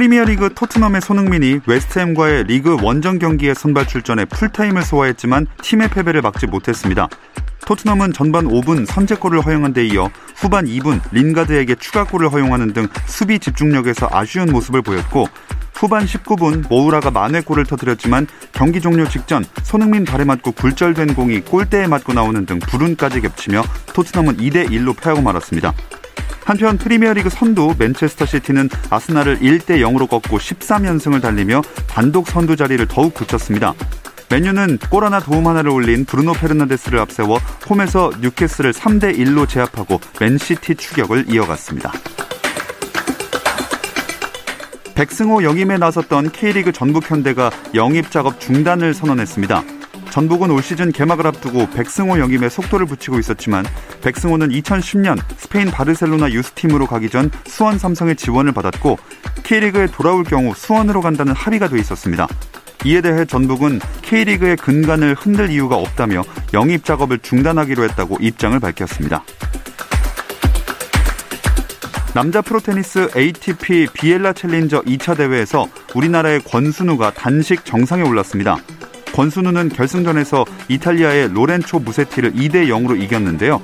프리미어리그 0.00 0.54
토트넘의 0.54 1.02
손흥민이 1.02 1.60
웨스트햄과의 1.66 2.44
리그 2.44 2.78
원정 2.80 3.18
경기에 3.18 3.52
선발 3.52 3.86
출전해 3.86 4.24
풀타임을 4.24 4.80
소화했지만 4.80 5.46
팀의 5.60 5.90
패배를 5.90 6.22
막지 6.22 6.46
못했습니다. 6.46 7.06
토트넘은 7.66 8.14
전반 8.14 8.48
5분 8.48 8.86
선제골을 8.86 9.44
허용한 9.44 9.74
데 9.74 9.86
이어 9.86 10.10
후반 10.36 10.64
2분 10.64 11.02
린가드에게 11.12 11.74
추가골을 11.74 12.32
허용하는 12.32 12.72
등 12.72 12.88
수비 13.04 13.38
집중력에서 13.38 14.08
아쉬운 14.10 14.50
모습을 14.50 14.80
보였고 14.80 15.28
후반 15.74 16.06
19분 16.06 16.66
모우라가 16.70 17.10
만회골을 17.10 17.66
터뜨렸지만 17.66 18.26
경기 18.52 18.80
종료 18.80 19.06
직전 19.06 19.44
손흥민 19.62 20.06
발에 20.06 20.24
맞고 20.24 20.52
굴절된 20.52 21.14
공이 21.14 21.40
골대에 21.40 21.86
맞고 21.86 22.14
나오는 22.14 22.46
등 22.46 22.58
불운까지 22.58 23.20
겹치며 23.20 23.62
토트넘은 23.92 24.38
2대 24.38 24.70
1로 24.70 24.98
패하고 24.98 25.20
말았습니다. 25.20 25.74
한편 26.44 26.78
프리미어리그 26.78 27.30
선두 27.30 27.74
맨체스터 27.78 28.26
시티는 28.26 28.68
아스날을 28.90 29.38
1대 29.40 29.80
0으로 29.80 30.08
꺾고 30.08 30.38
13연승을 30.38 31.20
달리며 31.22 31.62
단독 31.86 32.28
선두 32.28 32.56
자리를 32.56 32.86
더욱 32.86 33.14
굳혔습니다. 33.14 33.74
맨유는 34.30 34.78
골 34.90 35.04
하나 35.04 35.18
도움 35.18 35.48
하나를 35.48 35.70
올린 35.70 36.04
브루노 36.04 36.34
페르난데스를 36.34 37.00
앞세워 37.00 37.38
홈에서 37.68 38.12
뉴캐슬을 38.20 38.72
3대 38.72 39.18
1로 39.18 39.48
제압하고 39.48 40.00
맨시티 40.20 40.76
추격을 40.76 41.24
이어갔습니다. 41.28 41.92
백승호 44.94 45.42
영입에 45.42 45.78
나섰던 45.78 46.30
K리그 46.30 46.72
전북 46.72 47.10
현대가 47.10 47.50
영입 47.74 48.10
작업 48.10 48.38
중단을 48.38 48.94
선언했습니다. 48.94 49.79
전북은 50.10 50.50
올 50.50 50.62
시즌 50.62 50.92
개막을 50.92 51.26
앞두고 51.26 51.70
백승호 51.70 52.18
영입에 52.18 52.48
속도를 52.48 52.86
붙이고 52.86 53.18
있었지만 53.18 53.64
백승호는 54.02 54.48
2010년 54.48 55.18
스페인 55.36 55.70
바르셀로나 55.70 56.32
유스팀으로 56.32 56.86
가기 56.86 57.10
전 57.10 57.30
수원 57.46 57.78
삼성의 57.78 58.16
지원을 58.16 58.52
받았고 58.52 58.98
K리그에 59.44 59.86
돌아올 59.86 60.24
경우 60.24 60.52
수원으로 60.54 61.00
간다는 61.00 61.32
합의가 61.32 61.68
돼 61.68 61.78
있었습니다. 61.78 62.26
이에 62.84 63.00
대해 63.00 63.24
전북은 63.24 63.80
K리그의 64.02 64.56
근간을 64.56 65.14
흔들 65.14 65.50
이유가 65.50 65.76
없다며 65.76 66.24
영입 66.54 66.84
작업을 66.84 67.18
중단하기로 67.20 67.84
했다고 67.84 68.18
입장을 68.20 68.58
밝혔습니다. 68.58 69.22
남자 72.14 72.42
프로테니스 72.42 73.10
ATP 73.16 73.86
비엘라 73.92 74.32
챌린저 74.32 74.82
2차 74.82 75.16
대회에서 75.16 75.68
우리나라의 75.94 76.40
권순우가 76.40 77.12
단식 77.12 77.64
정상에 77.64 78.02
올랐습니다. 78.02 78.56
권순우는 79.12 79.70
결승전에서 79.70 80.44
이탈리아의 80.68 81.32
로렌초 81.32 81.80
무세티를 81.80 82.32
2대 82.32 82.68
0으로 82.68 83.00
이겼는데요. 83.00 83.60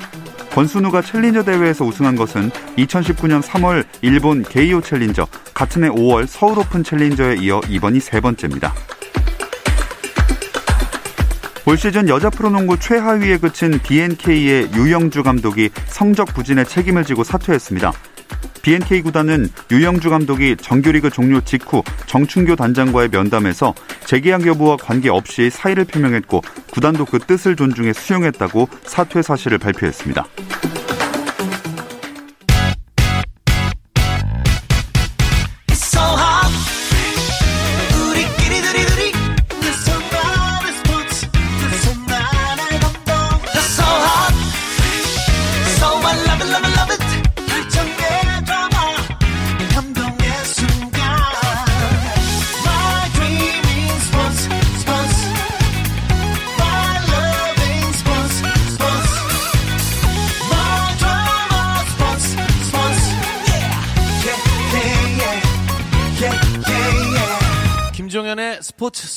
권순우가 0.53 1.03
챌린저 1.03 1.45
대회에서 1.45 1.85
우승한 1.85 2.17
것은 2.17 2.51
2019년 2.79 3.43
3월 3.43 3.85
일본 4.01 4.43
게이오 4.43 4.81
챌린저, 4.81 5.27
같은 5.53 5.85
해 5.85 5.89
5월 5.89 6.27
서울 6.27 6.59
오픈 6.59 6.83
챌린저에 6.83 7.37
이어 7.41 7.61
이번이 7.69 8.01
세 8.01 8.21
번째입니다. 8.21 8.73
올 11.67 11.77
시즌 11.77 12.09
여자 12.09 12.31
프로농구 12.31 12.79
최하위에 12.79 13.39
그친 13.39 13.81
BNK의 13.83 14.71
유영주 14.73 15.25
감독이 15.25 15.69
성적 15.87 16.27
부진에 16.29 16.65
책임을 16.65 17.05
지고 17.05 17.25
사퇴했습니다. 17.25 17.93
BNK 18.67 19.03
구단은 19.03 19.49
유영주 19.71 20.11
감독이 20.11 20.57
정규리그 20.57 21.09
종료 21.11 21.41
직후 21.41 21.85
정춘교 22.07 22.57
단장과의 22.57 23.11
면담에서 23.13 23.73
재계약 24.07 24.45
여부와 24.45 24.77
관계없이 24.77 25.51
사의를 25.51 25.85
표명했고 25.85 26.43
구단도 26.73 27.05
그 27.05 27.21
뜻을 27.21 27.55
존중해 27.55 27.93
수용했다고 27.93 28.69
사퇴 28.83 29.23
사실을 29.23 29.59
발표했습니다. 29.59 30.27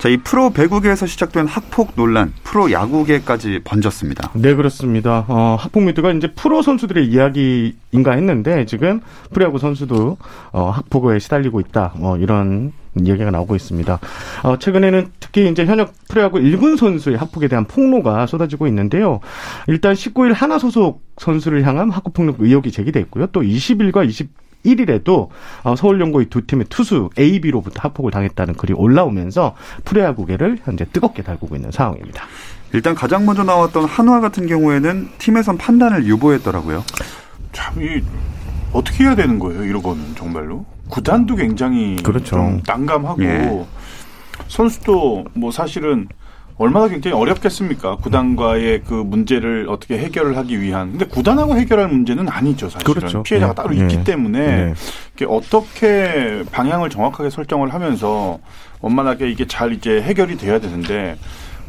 자, 0.00 0.08
이 0.08 0.16
프로 0.16 0.48
배구계에서 0.48 1.04
시작된 1.06 1.46
학폭 1.46 1.92
논란, 1.94 2.32
프로 2.42 2.72
야구계까지 2.72 3.60
번졌습니다. 3.64 4.30
네, 4.32 4.54
그렇습니다. 4.54 5.26
어, 5.28 5.58
학폭 5.60 5.82
미투가 5.82 6.12
이제 6.12 6.32
프로 6.32 6.62
선수들의 6.62 7.06
이야기인가 7.06 8.12
했는데 8.12 8.64
지금 8.64 9.02
프로야구 9.30 9.58
선수도 9.58 10.16
어, 10.52 10.70
학폭에 10.70 11.18
시달리고 11.18 11.60
있다. 11.60 11.92
어, 12.00 12.16
이런 12.16 12.72
얘기가 12.98 13.30
나오고 13.30 13.54
있습니다. 13.56 14.00
어, 14.44 14.58
최근에는 14.58 15.10
특히 15.20 15.50
이제 15.50 15.66
현역 15.66 15.92
프로야구 16.08 16.38
1군 16.38 16.78
선수의 16.78 17.18
학폭에 17.18 17.48
대한 17.48 17.66
폭로가 17.66 18.26
쏟아지고 18.26 18.68
있는데요. 18.68 19.20
일단 19.66 19.92
19일 19.92 20.32
한화 20.32 20.58
소속 20.58 21.02
선수를 21.18 21.66
향한 21.66 21.90
학교폭력 21.90 22.36
의혹이 22.40 22.72
제기돼 22.72 23.00
있고요. 23.00 23.26
또 23.26 23.42
20일과 23.42 24.08
21일에도 24.08 25.28
어, 25.62 25.76
서울연고의 25.76 26.26
두 26.26 26.46
팀의 26.46 26.66
투수 26.68 27.10
AB로부터 27.18 27.80
학폭을 27.80 28.10
당했다는 28.10 28.54
글이 28.54 28.74
올라오면서 28.74 29.54
프로야구계를 29.84 30.58
현재 30.64 30.84
뜨겁게 30.92 31.22
달구고 31.22 31.56
있는 31.56 31.70
상황입니다. 31.70 32.24
일단 32.72 32.94
가장 32.94 33.26
먼저 33.26 33.42
나왔던 33.42 33.84
한화 33.84 34.20
같은 34.20 34.46
경우에는 34.46 35.08
팀에선 35.18 35.58
판단을 35.58 36.06
유보했더라고요. 36.06 36.84
참, 37.52 37.82
이, 37.82 38.00
어떻게 38.72 39.04
해야 39.04 39.16
되는 39.16 39.38
거예요, 39.38 39.64
이런 39.64 39.82
거는, 39.82 40.14
정말로? 40.14 40.64
구단도 40.88 41.34
굉장히. 41.36 41.96
그렇죠. 41.96 42.36
좀 42.36 42.62
난감하고, 42.64 43.22
예. 43.24 43.66
선수도 44.46 45.24
뭐 45.34 45.50
사실은 45.50 46.08
얼마나 46.60 46.88
굉장히 46.88 47.16
어렵겠습니까? 47.16 47.96
구단과의 47.96 48.82
그 48.82 48.92
문제를 48.92 49.66
어떻게 49.70 49.96
해결을 49.96 50.36
하기 50.36 50.60
위한. 50.60 50.90
근데 50.90 51.06
구단하고 51.06 51.56
해결할 51.56 51.88
문제는 51.88 52.28
아니죠, 52.28 52.68
사실은. 52.68 52.92
그렇죠. 52.92 53.22
피해자가 53.22 53.54
네. 53.54 53.56
따로 53.56 53.70
네. 53.70 53.80
있기 53.80 54.04
때문에 54.04 54.74
네. 54.74 54.74
어떻게 55.26 56.44
방향을 56.52 56.90
정확하게 56.90 57.30
설정을 57.30 57.72
하면서 57.72 58.40
원만하게 58.82 59.30
이게 59.30 59.46
잘 59.46 59.72
이제 59.72 60.02
해결이 60.02 60.36
돼야 60.36 60.60
되는데 60.60 61.16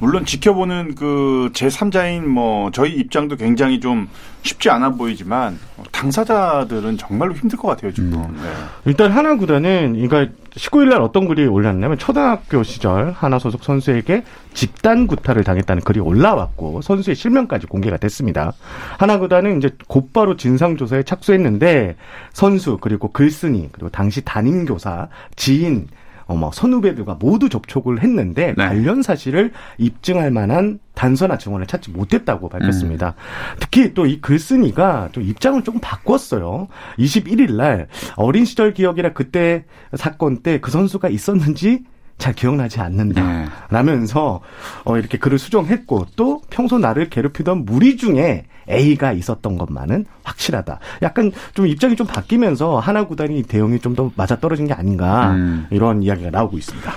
물론 0.01 0.25
지켜보는 0.25 0.95
그 0.95 1.51
제3자인 1.53 2.25
뭐 2.25 2.71
저희 2.71 2.94
입장도 2.94 3.36
굉장히 3.36 3.80
좀 3.80 4.09
쉽지 4.42 4.71
않아 4.71 4.94
보이지만 4.94 5.59
당사자들은 5.92 6.98
정말로 6.98 7.36
힘들 7.36 7.56
것 7.56 7.68
같아요, 7.68 7.94
지금. 7.94 8.19
네. 8.19 8.50
일단 8.86 9.12
하나 9.12 9.36
구단은 9.36 9.94
그러니까 9.94 10.33
19일 10.56 10.89
날 10.89 11.01
어떤 11.01 11.27
글이 11.27 11.45
올랐냐면 11.45 12.00
초등학교 12.00 12.63
시절 12.63 13.12
하나 13.12 13.38
소속 13.38 13.63
선수에게 13.63 14.24
집단 14.56 15.06
구타를 15.06 15.44
당했다는 15.44 15.83
글이 15.83 16.00
올라왔고 16.00 16.81
선수의 16.81 17.15
실명까지 17.15 17.68
공개가 17.68 17.97
됐습니다. 17.97 18.54
하나 18.97 19.19
구단은 19.19 19.59
이제 19.59 19.69
곧바로 19.88 20.36
진상 20.36 20.77
조사에 20.77 21.04
착수했는데 21.04 21.95
선수 22.33 22.80
그리고 22.81 23.09
글쓴이 23.09 23.69
그리고 23.71 23.89
당시 23.89 24.25
담임 24.25 24.65
교사 24.65 25.09
지인 25.36 25.88
어뭐 26.31 26.51
선후배들과 26.54 27.16
모두 27.19 27.50
접촉을 27.50 28.01
했는데 28.04 28.54
네. 28.57 28.66
관련 28.68 29.01
사실을 29.01 29.51
입증할 29.78 30.31
만한 30.31 30.80
단서나 30.94 31.38
증언을 31.38 31.68
찾지 31.68 31.92
못했다고 31.92 32.50
밝혔습니다. 32.50 33.16
특히 33.60 33.94
또 33.94 34.06
이 34.06 34.19
글쓴이가 34.22 35.10
좀 35.13 35.24
입장을 35.24 35.62
조금 35.63 35.80
바꿨어요. 35.81 36.68
21일 36.98 37.54
날 37.56 37.88
어린 38.18 38.45
시절 38.45 38.74
기억이라 38.74 39.13
그때 39.13 39.66
사건 39.95 40.38
때 40.44 40.60
그 40.60 40.69
선수가 40.72 41.10
있었는지 41.10 41.83
잘 42.17 42.33
기억나지 42.33 42.79
않는다. 42.79 43.21
네. 43.21 43.45
라면서 43.69 44.41
어 44.85 44.97
이렇게 44.97 45.17
글을 45.17 45.39
수정했고 45.39 46.07
또 46.15 46.41
평소 46.49 46.77
나를 46.77 47.09
괴롭히던 47.09 47.65
무리 47.65 47.97
중에 47.97 48.45
A가 48.69 49.11
있었던 49.13 49.57
것만은 49.57 50.05
확실하다. 50.23 50.79
약간 51.01 51.31
좀 51.53 51.65
입장이 51.67 51.95
좀 51.95 52.05
바뀌면서 52.07 52.79
하나 52.79 53.05
구단이 53.05 53.43
대응이 53.43 53.79
좀 53.79 53.95
더 53.95 54.11
맞아 54.15 54.39
떨어진 54.39 54.67
게 54.67 54.73
아닌가 54.73 55.31
음. 55.31 55.65
이런 55.71 56.03
이야기가 56.03 56.29
나오고 56.29 56.57
있습니다. 56.57 56.91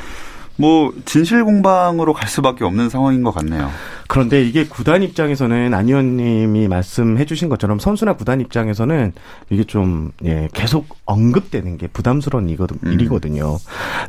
뭐 0.56 0.92
진실 1.04 1.44
공방으로 1.44 2.12
갈 2.12 2.28
수밖에 2.28 2.64
없는 2.64 2.88
상황인 2.88 3.22
것 3.22 3.32
같네요. 3.32 3.70
그런데 4.06 4.44
이게 4.44 4.64
구단 4.66 5.02
입장에서는 5.02 5.72
안 5.72 5.88
의원님이 5.88 6.68
말씀해 6.68 7.24
주신 7.24 7.48
것처럼 7.48 7.78
선수나 7.78 8.14
구단 8.14 8.40
입장에서는 8.40 9.12
이게 9.50 9.64
좀, 9.64 10.10
예, 10.24 10.48
계속 10.52 10.86
언급되는 11.06 11.78
게 11.78 11.86
부담스러운 11.86 12.48
이거든, 12.50 12.76
음. 12.84 12.92
일이거든요. 12.92 13.58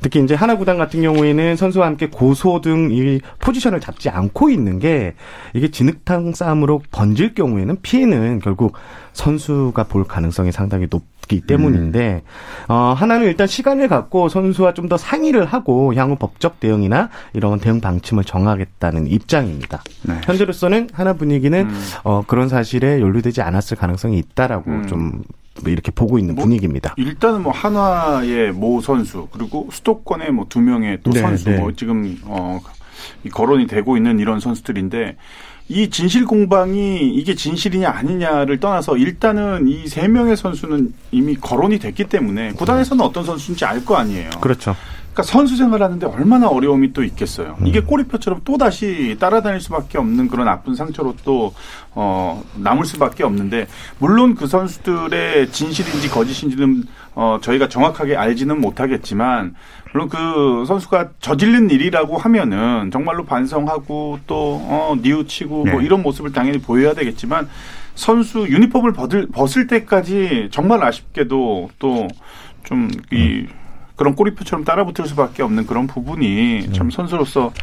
특히 0.01 0.21
이제 0.21 0.35
하나 0.35 0.57
구단 0.57 0.77
같은 0.77 1.01
경우에는 1.01 1.55
선수와 1.55 1.87
함께 1.87 2.07
고소 2.07 2.61
등 2.61 2.85
이 2.91 3.19
포지션을 3.39 3.79
잡지 3.79 4.09
않고 4.09 4.49
있는 4.49 4.79
게 4.79 5.13
이게 5.53 5.69
진흙탕 5.69 6.33
싸움으로 6.33 6.81
번질 6.91 7.33
경우에는 7.33 7.77
피해는 7.81 8.39
결국 8.39 8.73
선수가 9.13 9.83
볼 9.85 10.03
가능성이 10.03 10.51
상당히 10.51 10.87
높 10.87 11.03
기 11.27 11.41
때문인데 11.41 12.21
어, 12.67 12.93
하나는 12.97 13.25
일단 13.27 13.47
시간을 13.47 13.87
갖고 13.87 14.29
선수와 14.29 14.73
좀 14.73 14.85
더 14.85 14.97
상의를 14.97 15.45
하고 15.45 15.95
향후 15.95 16.15
법적 16.15 16.59
대응이나 16.59 17.09
이런 17.33 17.59
대응 17.59 17.81
방침을 17.81 18.23
정하겠다는 18.23 19.07
입장입니다. 19.07 19.81
네. 20.03 20.21
현재로서는 20.23 20.89
하나 20.93 21.13
분위기는 21.13 21.59
음. 21.59 21.81
어, 22.03 22.21
그런 22.27 22.47
사실에 22.49 23.01
연루되지 23.01 23.41
않았을 23.41 23.77
가능성이 23.77 24.19
있다라고 24.19 24.69
음. 24.69 24.85
좀 24.87 25.23
이렇게 25.65 25.89
보고 25.91 26.19
있는 26.19 26.35
뭐, 26.35 26.43
분위기입니다. 26.43 26.93
일단은 26.97 27.41
뭐 27.41 27.51
한화의 27.51 28.51
모 28.51 28.79
선수 28.81 29.27
그리고 29.31 29.67
수도권의 29.71 30.31
뭐 30.31 30.45
두 30.49 30.59
명의 30.61 30.99
또 31.01 31.09
네, 31.11 31.21
선수 31.21 31.49
네. 31.49 31.57
뭐 31.57 31.71
지금 31.71 32.17
어이 32.27 33.31
거론이 33.31 33.65
되고 33.67 33.97
있는 33.97 34.19
이런 34.19 34.39
선수들인데 34.39 35.17
이 35.67 35.89
진실 35.89 36.25
공방이 36.25 37.09
이게 37.09 37.33
진실이냐 37.33 37.89
아니냐를 37.89 38.59
떠나서 38.59 38.97
일단은 38.97 39.67
이 39.67 39.87
세 39.87 40.07
명의 40.07 40.37
선수는 40.37 40.93
이미 41.11 41.35
거론이 41.35 41.79
됐기 41.79 42.03
때문에 42.05 42.51
구단에서는 42.53 43.03
어떤 43.03 43.23
선수인지 43.23 43.65
알 43.65 43.83
거 43.85 43.95
아니에요. 43.95 44.29
그렇죠. 44.41 44.75
그러니까 45.13 45.31
선수 45.31 45.55
생활하는데 45.55 46.05
얼마나 46.07 46.47
어려움이 46.49 46.91
또 46.91 47.01
있겠어요. 47.03 47.55
음. 47.61 47.67
이게 47.67 47.79
꼬리표처럼 47.79 48.41
또 48.43 48.57
다시 48.57 49.15
따라다닐 49.19 49.61
수밖에 49.61 49.97
없는 49.97 50.27
그런 50.27 50.47
아픈 50.47 50.75
상처로 50.75 51.15
또 51.23 51.53
어, 51.91 52.43
남을 52.55 52.85
수밖에 52.85 53.23
없는데 53.23 53.67
물론 53.97 54.35
그 54.35 54.45
선수들의 54.47 55.51
진실인지 55.51 56.09
거짓인지는 56.09 56.83
어, 57.15 57.39
저희가 57.41 57.69
정확하게 57.69 58.15
알지는 58.15 58.59
못하겠지만 58.59 59.55
물론 59.93 60.09
그 60.09 60.65
선수가 60.67 61.11
저질른 61.21 61.69
일이라고 61.69 62.17
하면은 62.17 62.91
정말로 62.91 63.23
반성하고 63.23 64.19
또 64.27 64.59
어, 64.63 64.95
뉘우치고 65.01 65.65
뭐 65.65 65.79
네. 65.79 65.85
이런 65.85 66.01
모습을 66.01 66.33
당연히 66.33 66.59
보여야 66.59 66.93
되겠지만 66.93 67.47
선수 67.95 68.45
유니폼을 68.49 68.91
벗을, 68.91 69.27
벗을 69.27 69.67
때까지 69.67 70.49
정말 70.51 70.83
아쉽게도 70.83 71.69
또좀 71.79 72.89
이 73.11 73.47
그런 73.95 74.13
꼬리표처럼 74.13 74.65
따라붙을 74.65 75.07
수밖에 75.07 75.41
없는 75.41 75.65
그런 75.65 75.87
부분이 75.87 76.73
참 76.73 76.89
선수로서 76.91 77.53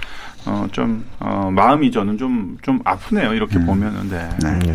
어좀 0.47 1.05
어, 1.21 1.51
마음이 1.53 1.91
저는 1.91 2.17
좀좀 2.17 2.81
아프네요 2.85 3.35
이렇게 3.35 3.59
보면은 3.61 4.09
네. 4.09 4.29
네. 4.43 4.59
네. 4.61 4.75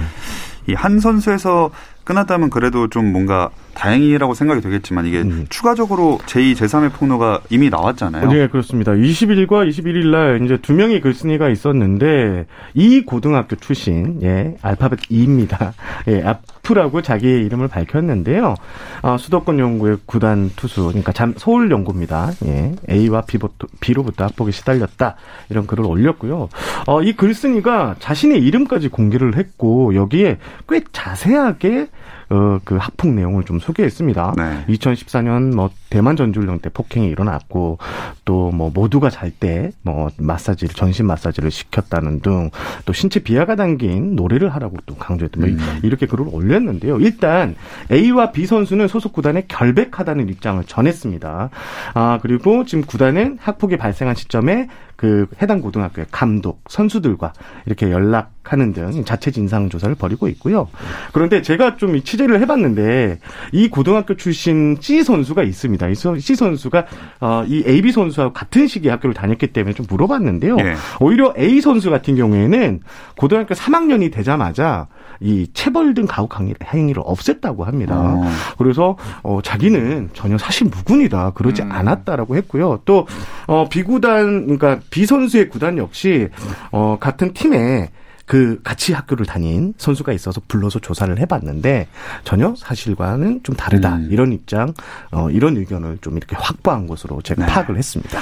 이 0.67 0.73
한 0.75 0.99
선수에서 0.99 1.71
끝났다면 2.07 2.49
그래도 2.49 2.87
좀 2.87 3.11
뭔가 3.11 3.49
다행이라고 3.73 4.33
생각이 4.33 4.61
되겠지만 4.61 5.05
이게 5.05 5.21
음. 5.21 5.45
추가적으로 5.49 6.19
제2, 6.25 6.55
제3의 6.55 6.93
폭로가 6.93 7.41
이미 7.49 7.69
나왔잖아요. 7.69 8.31
네, 8.31 8.47
그렇습니다. 8.47 8.93
20일과 8.93 9.69
21일 9.69 10.07
날 10.07 10.41
이제 10.43 10.57
두 10.57 10.73
명의 10.73 11.01
글쓴이가 11.01 11.49
있었는데 11.49 12.47
이 12.73 13.01
고등학교 13.01 13.57
출신 13.57 14.19
예, 14.23 14.55
알파벳 14.61 14.99
E입니다. 15.09 15.73
예, 16.07 16.23
아프라고 16.23 17.01
자기의 17.01 17.45
이름을 17.45 17.67
밝혔는데요. 17.67 18.55
아, 19.01 19.17
수도권 19.17 19.59
연구의 19.59 19.97
구단 20.05 20.49
투수, 20.55 20.87
그러니까 20.87 21.11
잠, 21.11 21.33
서울 21.37 21.69
연구입니다. 21.69 22.31
예, 22.45 22.73
A와 22.89 23.23
B부터, 23.27 23.67
B로부터 23.81 24.23
학폭에 24.23 24.51
시달렸다 24.51 25.17
이런 25.49 25.67
글을 25.67 25.85
올렸고요. 25.85 26.47
어, 26.87 27.01
이 27.03 27.13
글쓴이가 27.13 27.97
자신의 27.99 28.39
이름까지 28.39 28.87
공개를 28.87 29.35
했고 29.35 29.93
여기에 29.93 30.39
꽤 30.69 30.81
자세하게 30.93 31.89
어, 32.29 32.59
그 32.63 32.75
학폭 32.75 33.13
내용을 33.13 33.43
좀 33.43 33.59
소개했습니다. 33.59 34.33
네. 34.37 34.65
2014년 34.67 35.55
뭐 35.55 35.69
대만 35.89 36.15
전주령 36.15 36.59
때 36.59 36.69
폭행이 36.69 37.07
일어났고 37.07 37.77
또 38.25 38.47
뭐 38.51 38.71
모두가 38.73 39.09
잘 39.09 39.31
때 39.31 39.71
뭐 39.83 40.09
마사지를 40.17 40.73
전신 40.73 41.05
마사지를 41.05 41.51
시켰다는 41.51 42.21
등 42.21 42.49
또 42.85 42.93
신체 42.93 43.19
비하가 43.19 43.55
담긴 43.55 44.15
노래를 44.15 44.49
하라고 44.55 44.77
또 44.85 44.95
강조했던 44.95 45.41
뭐 45.41 45.49
음. 45.49 45.79
이렇게 45.83 46.05
글을 46.05 46.25
올렸는데요. 46.31 46.99
일단 46.99 47.55
A와 47.91 48.31
B 48.31 48.45
선수는 48.45 48.87
소속 48.87 49.13
구단에 49.13 49.43
결백하다는 49.47 50.29
입장을 50.29 50.63
전했습니다. 50.63 51.49
아 51.93 52.19
그리고 52.21 52.65
지금 52.65 52.83
구단은 52.85 53.37
학폭이 53.41 53.77
발생한 53.77 54.15
시점에 54.15 54.67
그 54.95 55.27
해당 55.41 55.61
고등학교의 55.61 56.07
감독 56.11 56.63
선수들과 56.69 57.33
이렇게 57.67 57.91
연락하는 57.91 58.73
등 58.73 59.03
자체 59.05 59.29
진상 59.29 59.69
조사를 59.69 59.93
벌이고 59.95 60.27
있고요. 60.29 60.67
그런데 61.13 61.41
제가 61.43 61.75
좀이 61.77 62.01
취재를 62.01 62.41
해봤는데 62.41 63.19
이 63.51 63.69
고등학교 63.69 64.15
출신 64.15 64.77
C 64.79 65.03
선수가 65.03 65.43
있습니다. 65.43 65.86
이 65.89 65.95
서- 65.95 66.17
C 66.17 66.35
선수가 66.35 66.85
어, 67.21 67.43
이 67.47 67.63
AB 67.65 67.91
선수와 67.91 68.31
같은 68.33 68.67
시기에 68.67 68.91
학교를 68.91 69.13
다녔기 69.13 69.47
때문에 69.47 69.73
좀 69.73 69.85
물어봤는데요. 69.89 70.57
예. 70.59 70.75
오히려 70.99 71.33
A 71.37 71.61
선수 71.61 71.89
같은 71.89 72.15
경우에는 72.15 72.81
고등학교 73.17 73.53
3학년이 73.55 74.11
되자마자 74.11 74.87
이 75.19 75.47
체벌 75.53 75.93
등 75.93 76.05
가혹 76.07 76.39
행위- 76.39 76.53
행위를 76.63 77.01
없앴다고 77.03 77.63
합니다. 77.63 77.95
어. 77.97 78.29
그래서 78.57 78.97
어, 79.23 79.39
자기는 79.43 80.09
전혀 80.13 80.37
사실 80.37 80.67
무근이다 80.67 81.31
그러지 81.31 81.63
음. 81.63 81.71
않았다라고 81.71 82.35
했고요. 82.35 82.81
또 82.85 83.07
어, 83.47 83.67
비구단 83.69 84.43
그러니까 84.43 84.79
B 84.91 85.05
선수의 85.05 85.49
구단 85.49 85.77
역시 85.77 86.29
어, 86.71 86.97
같은 86.99 87.33
팀에 87.33 87.89
그 88.27 88.59
같이 88.61 88.93
학교를 88.93 89.25
다닌 89.25 89.73
선수가 89.77 90.11
있어서 90.11 90.41
불러서 90.49 90.79
조사를 90.79 91.17
해봤는데 91.17 91.87
전혀 92.25 92.53
사실과는 92.57 93.39
좀 93.41 93.55
다르다 93.55 93.95
음. 93.95 94.09
이런 94.11 94.33
입장 94.33 94.73
어, 95.11 95.29
이런 95.31 95.55
의견을 95.57 95.99
좀 96.01 96.17
이렇게 96.17 96.35
확보한 96.35 96.87
것으로 96.87 97.21
제가 97.21 97.45
네. 97.45 97.51
파악을 97.51 97.77
했습니다. 97.77 98.19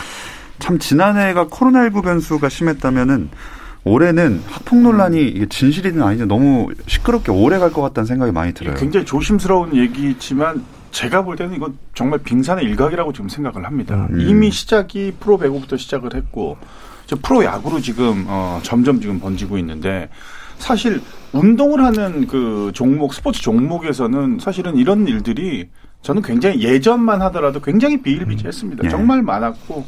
참 0.60 0.78
지난해가 0.80 1.48
코로나19 1.48 2.04
변수가 2.04 2.48
심했다면은 2.48 3.30
올해는 3.84 4.44
학폭 4.48 4.80
논란이 4.80 5.28
이게 5.28 5.48
진실이든 5.48 6.02
아니든 6.02 6.28
너무 6.28 6.70
시끄럽게 6.88 7.32
오래 7.32 7.58
갈 7.58 7.72
것 7.72 7.82
같다는 7.82 8.06
생각이 8.06 8.32
많이 8.32 8.54
들어요. 8.54 8.76
굉장히 8.76 9.06
조심스러운 9.08 9.76
얘기지만 9.76 10.64
제가 10.92 11.24
볼 11.24 11.36
때는 11.36 11.56
이건 11.56 11.78
정말 11.96 12.20
빙산의 12.20 12.64
일각이라고 12.66 13.12
지금 13.12 13.28
생각을 13.28 13.66
합니다. 13.66 14.08
음. 14.12 14.22
이미 14.22 14.52
시작이 14.52 15.14
프로 15.20 15.38
배구부터 15.40 15.78
시작을 15.78 16.14
했고 16.14 16.58
저 17.06 17.16
프로 17.22 17.44
야구로 17.44 17.80
지금 17.82 18.26
어, 18.28 18.60
점점 18.64 19.00
지금 19.00 19.20
번지고 19.20 19.58
있는데 19.60 20.10
사실 20.58 21.02
운동을 21.34 21.84
하는 21.84 22.28
그 22.28 22.72
종목 22.74 23.14
스포츠 23.14 23.42
종목에서는 23.42 24.40
사실은 24.40 24.78
이런 24.78 25.08
일들이 25.08 25.70
저는 26.02 26.22
굉장히 26.22 26.62
예전만 26.64 27.22
하더라도 27.24 27.60
굉장히 27.62 28.02
비일비재했습니다. 28.02 28.86
예. 28.86 28.90
정말 28.90 29.22
많았고 29.22 29.86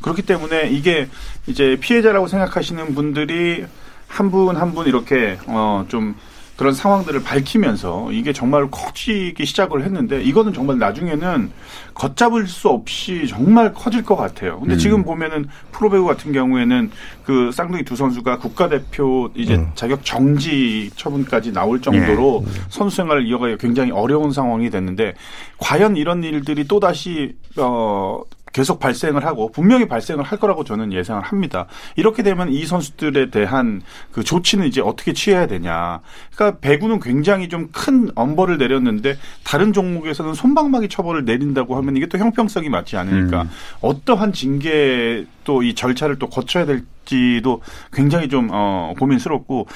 그렇기 0.00 0.22
때문에 0.22 0.70
이게 0.70 1.08
이제 1.46 1.76
피해자라고 1.80 2.28
생각하시는 2.28 2.94
분들이 2.94 3.64
한 4.08 4.30
분 4.30 4.56
한분 4.56 4.86
이렇게 4.86 5.36
어좀 5.48 6.14
그런 6.56 6.72
상황들을 6.72 7.22
밝히면서 7.22 8.10
이게 8.12 8.32
정말 8.32 8.70
커지기 8.70 9.44
시작을 9.44 9.84
했는데 9.84 10.22
이거는 10.22 10.54
정말 10.54 10.78
나중에는 10.78 11.50
걷잡을 11.92 12.46
수 12.46 12.68
없이 12.68 13.26
정말 13.28 13.74
커질 13.74 14.02
것 14.02 14.16
같아요. 14.16 14.58
근데 14.60 14.74
음. 14.74 14.78
지금 14.78 15.04
보면은 15.04 15.46
프로배구 15.72 16.06
같은 16.06 16.32
경우에는 16.32 16.90
그 17.24 17.50
쌍둥이 17.52 17.84
두 17.84 17.94
선수가 17.94 18.38
국가대표 18.38 19.30
이제 19.34 19.56
음. 19.56 19.70
자격 19.74 20.04
정지 20.04 20.90
처분까지 20.96 21.52
나올 21.52 21.80
정도로 21.80 22.44
예. 22.46 22.50
선수 22.70 22.96
생활을 22.96 23.26
이어가기가 23.26 23.58
굉장히 23.58 23.90
어려운 23.90 24.32
상황이 24.32 24.70
됐는데 24.70 25.14
과연 25.58 25.96
이런 25.96 26.24
일들이 26.24 26.66
또 26.66 26.80
다시 26.80 27.36
어 27.58 28.22
계속 28.56 28.80
발생을 28.80 29.26
하고 29.26 29.50
분명히 29.52 29.86
발생을 29.86 30.24
할 30.24 30.38
거라고 30.38 30.64
저는 30.64 30.90
예상을 30.90 31.22
합니다. 31.22 31.66
이렇게 31.94 32.22
되면 32.22 32.48
이 32.50 32.64
선수들에 32.64 33.28
대한 33.28 33.82
그 34.12 34.24
조치는 34.24 34.66
이제 34.66 34.80
어떻게 34.80 35.12
취해야 35.12 35.46
되냐. 35.46 36.00
그러니까 36.34 36.58
배구는 36.60 37.00
굉장히 37.00 37.50
좀 37.50 37.66
큰 37.72 38.08
엄벌을 38.14 38.56
내렸는데 38.58 39.18
다른 39.44 39.72
종목에서는 39.72 40.32
손방망이 40.32 40.88
처벌을 40.88 41.24
내린다고 41.24 41.76
하면 41.76 41.96
이게 41.96 42.06
또 42.06 42.16
형평성이 42.16 42.68
맞지 42.70 42.96
않으니까 42.96 43.42
음. 43.42 43.50
어떠한 43.82 44.32
징계 44.32 45.26
또 45.44 45.62
이 45.62 45.74
절차를 45.74 46.18
또 46.18 46.28
거쳐야 46.28 46.64
될지도 46.64 47.60
굉장히 47.92 48.28
좀 48.28 48.48
어, 48.52 48.94
고민스럽고 48.98 49.66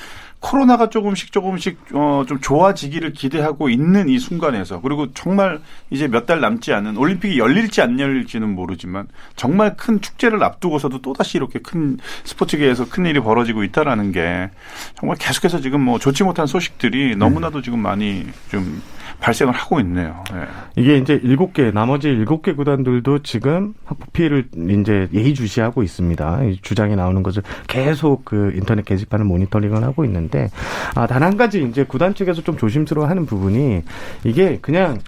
코로나가 0.40 0.88
조금씩 0.88 1.32
조금씩 1.32 1.78
어, 1.92 2.24
좀 2.26 2.40
좋아지기를 2.40 3.12
기대하고 3.12 3.68
있는 3.68 4.08
이 4.08 4.18
순간에서 4.18 4.80
그리고 4.80 5.12
정말 5.12 5.60
이제 5.90 6.08
몇 6.08 6.26
달 6.26 6.40
남지 6.40 6.72
않은 6.72 6.96
올림픽이 6.96 7.38
열릴지 7.38 7.80
안 7.82 7.98
열릴지는 8.00 8.48
모르지만 8.54 9.08
정말 9.36 9.76
큰 9.76 10.00
축제를 10.00 10.42
앞두고서도 10.42 11.00
또다시 11.02 11.38
이렇게 11.38 11.58
큰 11.58 11.98
스포츠계에서 12.24 12.88
큰 12.88 13.06
일이 13.06 13.20
벌어지고 13.20 13.64
있다라는 13.64 14.12
게 14.12 14.50
정말 14.98 15.16
계속해서 15.18 15.60
지금 15.60 15.80
뭐 15.82 15.98
좋지 15.98 16.24
못한 16.24 16.46
소식들이 16.46 17.16
너무나도 17.16 17.62
지금 17.62 17.80
많이 17.80 18.26
좀 18.50 18.82
발생을 19.18 19.52
하고 19.52 19.80
있네요. 19.80 20.22
네. 20.32 20.42
이게 20.76 20.98
이제 20.98 21.18
일곱 21.22 21.52
개 21.52 21.70
나머지 21.70 22.08
일곱 22.08 22.42
개 22.42 22.52
구단들도 22.52 23.20
지금 23.22 23.74
학폭 23.84 24.12
피해를 24.12 24.48
이제 24.80 25.08
예의주시하고 25.12 25.82
있습니다. 25.82 26.40
주장이 26.62 26.96
나오는 26.96 27.22
것을 27.22 27.42
계속 27.66 28.24
그 28.24 28.52
인터넷 28.54 28.84
게시판을 28.84 29.24
모니터링을 29.24 29.82
하고 29.82 30.04
있는데 30.04 30.50
아, 30.94 31.06
단 31.06 31.20
한 31.20 31.36
가지 31.36 31.62
이제 31.62 31.84
구단 31.84 32.14
측에서 32.14 32.40
좀 32.42 32.56
조심스러워하는 32.56 33.26
부분이 33.26 33.82
이게 34.24 34.58
그냥 34.62 34.98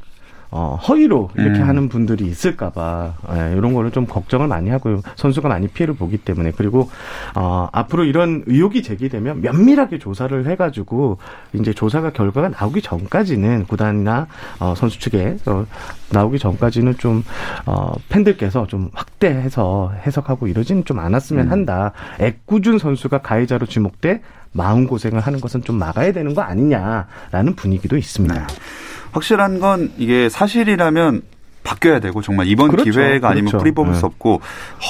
어, 0.55 0.79
허위로 0.87 1.31
이렇게 1.35 1.61
음. 1.61 1.69
하는 1.69 1.89
분들이 1.89 2.27
있을까봐 2.27 3.15
예, 3.35 3.55
이런 3.57 3.73
거를 3.73 3.91
좀 3.91 4.07
걱정을 4.07 4.49
많이 4.49 4.69
하고요. 4.69 5.01
선수가 5.17 5.49
많이 5.49 5.67
피해를 5.67 5.95
보기 5.95 6.19
때문에 6.19 6.53
그리고 6.55 6.91
어, 7.35 7.71
앞으로 7.73 8.05
이런 8.05 8.45
의혹이 8.47 8.83
제기되면 8.83 9.41
면밀하게 9.41 9.99
조사를 9.99 10.47
해가지고 10.47 11.17
이제 11.55 11.73
조사가 11.73 12.13
결과가 12.13 12.51
나오기 12.51 12.83
전까지는 12.83 13.65
구단이나 13.65 14.27
어, 14.61 14.75
선수 14.77 15.01
측에 15.01 15.39
어, 15.47 15.65
나오기 16.11 16.39
전까지는 16.39 16.99
좀 16.99 17.25
어, 17.65 17.95
팬들께서 18.11 18.67
좀 18.67 18.91
확대해서 18.93 19.93
해석하고 20.07 20.49
이러지는 20.49 20.85
좀 20.85 20.99
않았으면 20.99 21.47
음. 21.47 21.51
한다. 21.51 21.93
애꿎은 22.21 22.77
선수가 22.79 23.23
가해자로 23.23 23.65
지목돼 23.65 24.21
마음 24.53 24.87
고생을 24.87 25.21
하는 25.21 25.41
것은 25.41 25.63
좀 25.63 25.79
막아야 25.79 26.13
되는 26.13 26.35
거 26.35 26.43
아니냐라는 26.43 27.55
분위기도 27.57 27.97
있습니다. 27.97 28.35
네. 28.35 28.43
확실한 29.13 29.61
건 29.61 29.93
이게 29.99 30.29
사실이라면 30.29 31.23
바뀌어야 31.65 32.01
되고 32.01 32.21
정말 32.23 32.49
이번 32.49 32.71
그렇죠. 32.71 32.91
기회가 32.91 33.29
아니면 33.29 33.51
그렇죠. 33.51 33.59
뿌리 33.59 33.73
뽑을 33.73 33.93
네. 33.93 33.99
수 33.99 34.07
없고 34.07 34.41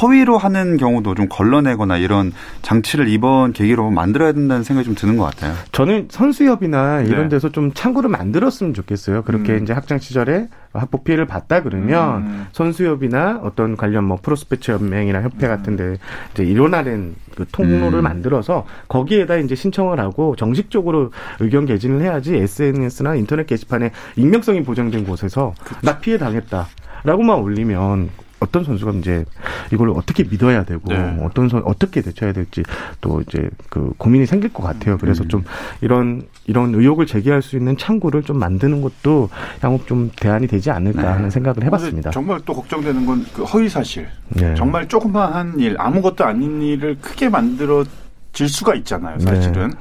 허위로 0.00 0.38
하는 0.38 0.78
경우도 0.78 1.14
좀 1.14 1.28
걸러내거나 1.28 1.98
이런 1.98 2.32
장치를 2.62 3.08
이번 3.08 3.52
계기로 3.52 3.90
만들어야 3.90 4.32
된다는 4.32 4.64
생각이 4.64 4.86
좀 4.86 4.94
드는 4.94 5.18
것 5.18 5.24
같아요. 5.24 5.54
저는 5.72 6.08
선수협이나 6.10 7.02
이런 7.02 7.24
네. 7.24 7.28
데서 7.28 7.50
좀 7.50 7.72
창구를 7.74 8.08
만들었으면 8.08 8.72
좋겠어요. 8.72 9.22
그렇게 9.22 9.52
음. 9.52 9.62
이제 9.62 9.72
학창 9.72 9.98
시절에 9.98 10.48
학폭 10.72 11.04
피해를 11.04 11.26
봤다 11.26 11.62
그러면 11.62 12.22
음. 12.22 12.46
선수협이나 12.52 13.40
어떤 13.42 13.76
관련 13.76 14.04
뭐 14.04 14.18
프로스페츠 14.20 14.70
연맹이나 14.70 15.22
협회 15.22 15.48
같은데 15.48 15.98
이제 16.32 16.44
일원화된 16.44 17.14
그 17.36 17.46
통로를 17.50 18.00
음. 18.00 18.04
만들어서 18.04 18.66
거기에다 18.88 19.36
이제 19.36 19.54
신청을 19.54 20.00
하고 20.00 20.36
정식적으로 20.36 21.12
의견 21.40 21.66
개진을 21.66 22.00
해야지 22.00 22.36
SNS나 22.36 23.14
인터넷 23.16 23.46
게시판에 23.46 23.90
익명성이 24.16 24.62
보장된 24.62 25.04
곳에서 25.04 25.54
그쵸. 25.62 25.80
나 25.82 25.98
피해 25.98 26.18
당했다. 26.18 26.66
라고만 27.04 27.38
올리면 27.38 28.10
어떤 28.42 28.64
선수가 28.64 28.92
이제 28.92 29.24
이걸 29.72 29.90
어떻게 29.90 30.24
믿어야 30.24 30.64
되고 30.64 30.82
네. 30.88 31.18
어떤 31.22 31.48
선 31.48 31.62
어떻게 31.64 32.02
대처해야 32.02 32.32
될지 32.32 32.62
또 33.00 33.20
이제 33.22 33.48
그 33.70 33.92
고민이 33.96 34.26
생길 34.26 34.52
것 34.52 34.62
같아요. 34.62 34.98
그래서 34.98 35.22
음. 35.24 35.28
좀 35.28 35.44
이런 35.80 36.22
이런 36.46 36.74
의혹을 36.74 37.06
제기할 37.06 37.40
수 37.40 37.56
있는 37.56 37.76
창구를 37.76 38.22
좀 38.24 38.38
만드는 38.38 38.82
것도 38.82 39.30
향후 39.60 39.80
좀 39.86 40.10
대안이 40.16 40.46
되지 40.48 40.70
않을까 40.70 41.02
네. 41.02 41.08
하는 41.08 41.30
생각을 41.30 41.62
해봤습니다. 41.64 42.10
정말 42.10 42.40
또 42.44 42.52
걱정되는 42.54 43.06
건 43.06 43.24
그 43.34 43.44
허위 43.44 43.68
사실. 43.68 44.08
네. 44.30 44.54
정말 44.56 44.88
조그마한 44.88 45.60
일 45.60 45.76
아무것도 45.78 46.24
아닌 46.24 46.60
일을 46.60 46.98
크게 47.00 47.28
만들어 47.28 47.84
질 48.32 48.48
수가 48.48 48.74
있잖아요. 48.74 49.18
사실은. 49.20 49.70
네. 49.70 49.76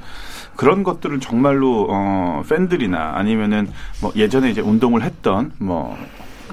그런 0.56 0.84
것들을 0.84 1.20
정말로 1.22 1.88
어 1.90 2.44
팬들이나 2.48 3.14
아니면은 3.16 3.68
뭐 4.02 4.12
예전에 4.16 4.52
이제 4.52 4.62
운동을 4.62 5.02
했던 5.02 5.52
뭐 5.58 5.98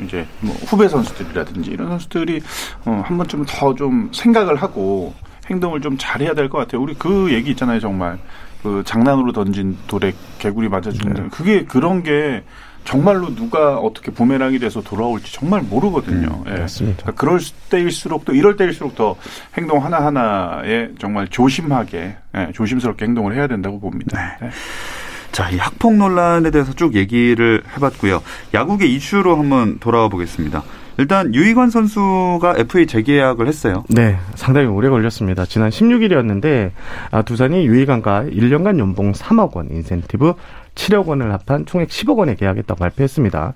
이제 0.04 0.26
뭐 0.40 0.54
후배 0.66 0.88
선수들이라든지 0.88 1.70
이런 1.70 1.88
선수들이 1.88 2.40
어, 2.84 3.02
한 3.06 3.16
번쯤 3.18 3.44
더 3.46 3.74
좀 3.74 4.10
생각을 4.12 4.56
하고 4.56 5.14
행동을 5.50 5.80
좀 5.80 5.96
잘해야 5.98 6.34
될 6.34 6.48
것 6.48 6.58
같아요. 6.58 6.82
우리 6.82 6.94
그 6.94 7.32
얘기 7.32 7.50
있잖아요, 7.52 7.80
정말 7.80 8.18
그 8.62 8.82
장난으로 8.84 9.32
던진 9.32 9.76
돌에 9.86 10.12
개구리 10.38 10.68
맞아주는 10.68 11.14
네. 11.14 11.22
그게 11.30 11.64
그런 11.64 12.02
게 12.02 12.42
정말로 12.84 13.34
누가 13.34 13.76
어떻게 13.76 14.10
부메랑이 14.10 14.58
돼서 14.58 14.80
돌아올지 14.82 15.32
정말 15.32 15.60
모르거든요. 15.62 16.42
음, 16.46 16.52
예. 16.54 16.60
맞습니다. 16.60 17.02
그러니까 17.02 17.20
그럴 17.20 17.40
때일수록 17.70 18.24
또 18.24 18.32
이럴 18.34 18.56
때일수록 18.56 18.94
더 18.96 19.14
행동 19.56 19.84
하나 19.84 19.98
하나에 20.04 20.88
정말 20.98 21.28
조심하게 21.28 22.16
예, 22.36 22.48
조심스럽게 22.54 23.04
행동을 23.04 23.34
해야 23.36 23.46
된다고 23.46 23.78
봅니다. 23.78 24.36
네. 24.40 24.46
네. 24.48 24.52
자, 25.32 25.50
이 25.50 25.56
학폭 25.56 25.94
논란에 25.94 26.50
대해서 26.50 26.72
쭉 26.72 26.94
얘기를 26.94 27.62
해봤고요. 27.76 28.22
야구계 28.54 28.86
이슈로 28.86 29.36
한번 29.36 29.78
돌아와 29.78 30.08
보겠습니다. 30.08 30.62
일단 30.98 31.32
유희관 31.32 31.70
선수가 31.70 32.54
FA 32.58 32.86
재계약을 32.86 33.46
했어요. 33.46 33.84
네, 33.88 34.18
상당히 34.34 34.66
오래 34.66 34.88
걸렸습니다. 34.88 35.44
지난 35.46 35.70
16일이었는데 35.70 36.72
아, 37.12 37.22
두산이 37.22 37.66
유희관과 37.66 38.24
1년간 38.24 38.80
연봉 38.80 39.12
3억 39.12 39.54
원 39.54 39.68
인센티브 39.70 40.34
7억 40.78 41.06
원을 41.06 41.32
합한 41.32 41.66
총액 41.66 41.88
10억 41.88 42.16
원에 42.16 42.36
계약했다고 42.36 42.78
발표했습니다. 42.78 43.54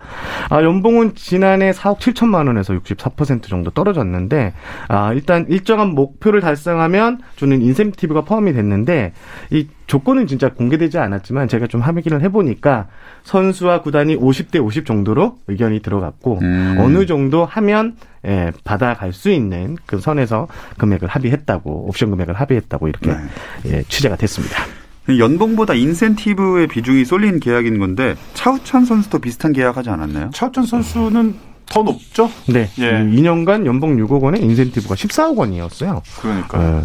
아, 0.50 0.62
연봉은 0.62 1.14
지난해 1.14 1.70
4억 1.70 1.98
7천만 1.98 2.48
원에서 2.48 2.74
64% 2.74 3.44
정도 3.44 3.70
떨어졌는데 3.70 4.52
아, 4.88 5.12
일단 5.12 5.46
일정한 5.48 5.90
목표를 5.90 6.40
달성하면 6.40 7.20
주는 7.36 7.62
인센티브가 7.62 8.22
포함이 8.22 8.52
됐는데 8.52 9.12
이 9.50 9.68
조건은 9.86 10.26
진짜 10.26 10.48
공개되지 10.48 10.98
않았지만 10.98 11.48
제가 11.48 11.66
좀 11.66 11.80
합의를 11.80 12.22
해보니까 12.22 12.88
선수와 13.22 13.82
구단이 13.82 14.16
50대 14.16 14.62
50 14.62 14.86
정도로 14.86 15.38
의견이 15.46 15.80
들어갔고 15.80 16.38
음. 16.42 16.76
어느 16.80 17.06
정도 17.06 17.44
하면 17.44 17.96
예, 18.26 18.52
받아갈 18.64 19.12
수 19.12 19.30
있는 19.30 19.76
그 19.84 19.98
선에서 19.98 20.48
금액을 20.78 21.08
합의했다고 21.08 21.88
옵션 21.88 22.10
금액을 22.10 22.34
합의했다고 22.34 22.88
이렇게 22.88 23.10
네. 23.10 23.18
예, 23.66 23.82
취재가 23.82 24.16
됐습니다. 24.16 24.64
연봉보다 25.08 25.74
인센티브의 25.74 26.68
비중이 26.68 27.04
쏠린 27.04 27.40
계약인 27.40 27.78
건데 27.78 28.14
차우찬 28.34 28.84
선수도 28.84 29.18
비슷한 29.18 29.52
계약하지 29.52 29.90
않았나요? 29.90 30.30
차우찬 30.32 30.64
선수는 30.64 31.34
더 31.66 31.82
높죠? 31.82 32.30
네. 32.48 32.68
예. 32.78 32.92
2년간 32.92 33.66
연봉 33.66 33.96
6억 33.96 34.22
원에 34.22 34.38
인센티브가 34.38 34.94
14억 34.94 35.36
원이었어요. 35.36 36.02
그러니까. 36.20 36.78
예. 36.80 36.82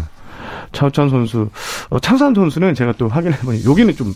차우찬 0.72 1.08
선수, 1.10 1.48
어, 1.90 1.98
차우찬 1.98 2.34
선수는 2.34 2.74
제가 2.74 2.92
또 2.98 3.08
확인해보니 3.08 3.64
여기는 3.64 3.94
좀 3.96 4.14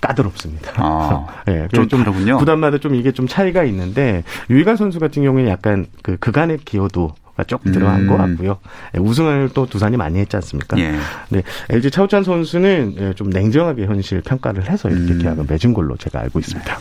까다롭습니다. 0.00 0.72
아, 0.76 1.26
네, 1.46 1.68
좀, 1.72 1.88
좀 1.88 2.04
다르군요. 2.04 2.38
구단마다 2.38 2.78
좀 2.78 2.94
이게 2.94 3.12
좀 3.12 3.26
차이가 3.26 3.64
있는데 3.64 4.24
유희관 4.50 4.76
선수 4.76 4.98
같은 4.98 5.22
경우에 5.22 5.48
약간 5.48 5.86
그 6.02 6.16
그간의 6.18 6.58
기여도 6.64 7.14
조금 7.44 7.72
들어간 7.72 8.02
음. 8.02 8.06
것 8.08 8.16
같고요. 8.16 8.58
예, 8.94 8.98
우승을 8.98 9.50
또 9.54 9.66
두산이 9.66 9.96
많이 9.96 10.18
했지 10.18 10.36
않습니까? 10.36 10.78
예. 10.78 10.94
네, 11.28 11.42
LG 11.70 11.90
차우찬 11.90 12.24
선수는 12.24 12.94
예, 12.98 13.12
좀 13.14 13.30
냉정하게 13.30 13.86
현실 13.86 14.20
평가를 14.22 14.70
해서 14.70 14.88
이렇게 14.88 15.12
음. 15.14 15.18
계약을 15.22 15.44
맺은 15.48 15.74
걸로 15.74 15.96
제가 15.96 16.20
알고 16.20 16.38
있습니다. 16.38 16.78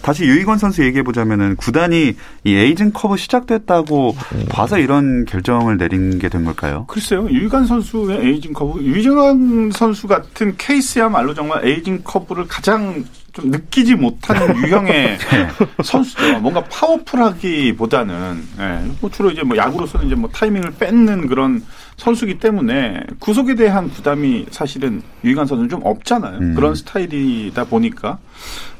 다시 0.00 0.24
유희관 0.24 0.58
선수 0.58 0.84
얘기해 0.84 1.02
보자면은 1.02 1.56
구단이 1.56 2.14
이 2.44 2.54
aging 2.54 2.92
curve 2.92 3.16
시작됐다고 3.16 4.16
네. 4.36 4.44
봐서 4.46 4.78
이런 4.78 5.24
결정을 5.24 5.76
내린 5.76 6.18
게 6.20 6.28
된 6.28 6.44
걸까요? 6.44 6.84
글쎄요. 6.86 7.28
유희관 7.28 7.66
선수의 7.66 8.20
aging 8.24 8.52
curve, 8.52 8.80
유희관 8.80 9.70
선수 9.72 10.06
같은 10.06 10.54
케이스야말로 10.56 11.34
정말 11.34 11.66
aging 11.66 12.02
curve를 12.04 12.46
가장 12.46 13.04
좀 13.38 13.50
느끼지 13.50 13.94
못하는 13.94 14.56
유형의 14.66 15.18
네. 15.18 15.48
선수죠. 15.84 16.40
뭔가 16.40 16.64
파워풀하기보다는 16.64 18.48
네. 18.58 18.90
뭐 19.00 19.10
주로 19.10 19.30
이제 19.30 19.42
뭐 19.42 19.56
야구로서는 19.56 20.06
이제 20.06 20.16
뭐 20.16 20.28
타이밍을 20.30 20.72
뺏는 20.72 21.28
그런 21.28 21.62
선수기 21.98 22.38
때문에 22.38 23.02
구속에 23.18 23.56
대한 23.56 23.90
부담이 23.90 24.46
사실은 24.50 25.02
유희관 25.24 25.46
선수는 25.46 25.68
좀 25.68 25.80
없잖아요. 25.84 26.38
음. 26.38 26.54
그런 26.54 26.74
스타일이다 26.74 27.64
보니까 27.64 28.18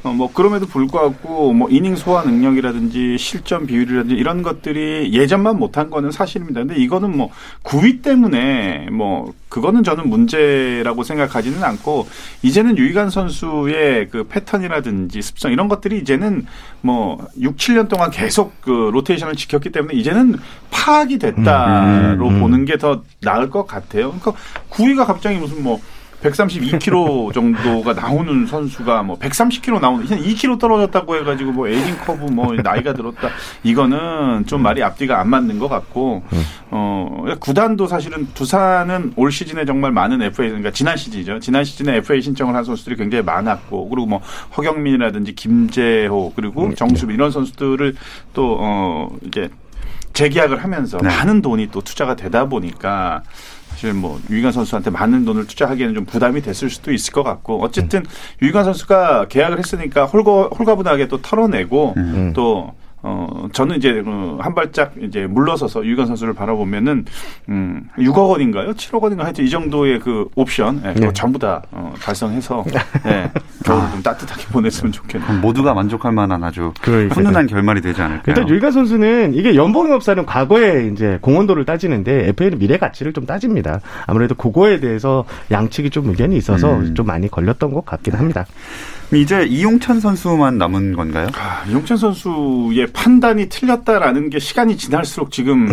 어, 0.05 0.13
뭐 0.13 0.33
그럼에도 0.33 0.67
불구하고 0.67 1.53
뭐 1.53 1.69
이닝 1.69 1.97
소화 1.97 2.23
능력이라든지 2.23 3.19
실점 3.19 3.67
비율이라든지 3.67 4.15
이런 4.15 4.43
것들이 4.43 5.13
예전만 5.13 5.59
못한 5.59 5.91
거는 5.91 6.13
사실입니다. 6.13 6.61
근데 6.61 6.77
이거는 6.77 7.17
뭐 7.17 7.31
구위 7.63 8.01
때문에 8.01 8.89
뭐 8.93 9.35
그거는 9.49 9.83
저는 9.83 10.09
문제라고 10.09 11.03
생각하지는 11.03 11.65
않고 11.65 12.07
이제는 12.43 12.79
유희관 12.79 13.11
선수의 13.11 14.09
그 14.11 14.29
패턴이라든지 14.29 15.21
습성 15.21 15.53
이런 15.53 15.67
것들이 15.67 15.99
이제는 15.99 16.47
뭐 16.81 17.27
6, 17.41 17.57
7년 17.57 17.89
동안 17.89 18.11
계속 18.11 18.61
그 18.61 18.71
로테이션을 18.71 19.35
지켰기 19.35 19.71
때문에 19.71 19.95
이제는 19.95 20.37
파악이 20.79 21.19
됐다로 21.19 22.29
음, 22.29 22.35
음. 22.37 22.41
보는 22.41 22.65
게 22.65 22.79
더 22.79 23.03
나을 23.23 23.51
것 23.51 23.67
같아요. 23.67 24.13
그러니까 24.21 24.33
9위가 24.71 25.05
갑자기 25.05 25.37
무슨 25.37 25.65
뭐 25.65 25.81
132kg 26.23 27.33
정도가 27.35 27.93
나오는 27.93 28.47
선수가 28.47 29.03
뭐 29.03 29.19
130kg 29.19 29.81
나오는 29.81 30.07
그냥 30.07 30.23
2kg 30.23 30.59
떨어졌다고 30.61 31.17
해가지고 31.17 31.53
뭐 31.53 31.69
aging 31.69 31.97
curve 31.99 32.25
뭐 32.33 32.55
나이가 32.55 32.93
들었다 32.93 33.29
이거는 33.65 34.47
좀 34.47 34.63
말이 34.63 34.83
앞뒤가 34.83 35.21
안 35.21 35.29
맞는 35.29 35.59
것 35.59 35.69
같고 35.69 36.23
어 36.71 37.25
구단도 37.41 37.87
사실은 37.89 38.29
두산은 38.35 39.13
올 39.17 39.31
시즌에 39.33 39.65
정말 39.65 39.91
많은 39.93 40.23
FA 40.23 40.49
그러니까 40.49 40.71
지난 40.71 40.97
시즌이죠 40.97 41.41
지난 41.41 41.65
시즌에 41.65 41.97
FA 41.97 42.21
신청을 42.23 42.55
한 42.55 42.63
선수들이 42.65 42.97
굉장히 42.97 43.25
많았고 43.25 43.89
그리고 43.89 44.07
뭐 44.07 44.21
허경민이라든지 44.57 45.35
김재호 45.35 46.33
그리고 46.35 46.75
정수빈 46.75 47.15
이런 47.15 47.31
선수들을 47.31 47.95
또 48.35 48.57
어 48.61 49.09
이제 49.27 49.49
재계약을 50.19 50.65
하면서 50.65 50.99
네. 50.99 51.09
많은 51.09 51.43
돈이 51.43 51.69
또 51.71 51.81
투자가 51.81 52.17
되다 52.17 52.49
보니까 52.49 53.23
사실 53.69 53.93
뭐 53.93 54.21
유희관 54.29 54.51
선수한테 54.51 54.91
많은 54.91 55.25
돈을 55.25 55.47
투자하기에는 55.47 55.95
좀 55.95 56.05
부담이 56.05 56.43
됐을 56.43 56.71
수도 56.71 56.93
있을 56.93 57.13
것 57.13 57.23
같고 57.23 57.63
어쨌든 57.63 58.05
유희관 58.43 58.65
선수가 58.65 59.29
계약을 59.29 59.59
했으니까 59.59 60.07
홀가 60.07 60.49
홀가분하게 60.57 61.07
또 61.07 61.23
털어내고 61.23 61.95
음. 61.97 62.33
또 62.35 62.75
어, 63.03 63.49
저는 63.53 63.77
이제 63.77 64.03
어, 64.05 64.39
한 64.41 64.55
발짝 64.55 64.93
이제 65.01 65.27
물러서서 65.27 65.85
유희관 65.85 66.07
선수를 66.09 66.35
바라보면은 66.35 67.05
음, 67.49 67.89
6억 67.97 68.31
원인가요? 68.31 68.73
7억 68.73 69.01
원인가 69.03 69.25
하여튼 69.25 69.45
이 69.45 69.51
정도의 69.51 70.01
그 70.01 70.29
옵션 70.35 70.83
예, 70.85 70.95
네. 70.95 71.13
전부 71.13 71.39
다 71.39 71.63
어, 71.71 71.93
달성해서 72.01 72.65
예, 73.07 73.31
겨울을 73.65 73.91
좀 73.93 74.03
따뜻하게 74.03 74.47
보냈으면 74.53 74.91
좋겠네요. 74.93 75.41
모두가 75.41 75.75
만족할 75.75 76.11
만한 76.13 76.43
아주 76.43 76.73
그러니까요. 76.81 77.21
훈훈한 77.21 77.47
결말이 77.47 77.81
되지 77.81 78.03
않을까요? 78.03 78.25
일단 78.27 78.49
유희관 78.49 78.73
선수는 78.73 79.35
이게 79.35 79.55
연봉이 79.55 79.93
없사는 79.93 80.27
과거에 80.27 80.89
이제 80.89 81.19
공헌도를 81.21 81.65
따지는데 81.65 82.29
FA는 82.29 82.59
미래 82.59 82.79
가치를 82.79 83.13
좀 83.13 83.27
따집니다. 83.27 83.81
아무래도 84.07 84.35
그거에 84.35 84.81
대해서 84.81 85.25
양측이 85.53 85.91
좀 85.91 86.09
의견이 86.09 86.37
있어서 86.37 86.75
음. 86.79 86.95
좀 86.97 87.07
많이 87.07 87.29
걸렸던 87.29 87.73
것 87.73 87.85
같긴 87.85 88.15
합니다. 88.15 88.45
이제 89.13 89.45
이용찬 89.45 90.01
선수만 90.01 90.59
남은 90.59 90.95
건가요? 90.95 91.29
아, 91.35 91.65
이용찬 91.69 91.97
선수의 91.97 92.89
판단이 92.93 93.49
틀렸다라는 93.49 94.29
게 94.29 94.39
시간이 94.39 94.77
지날수록 94.77 95.31
지금 95.31 95.67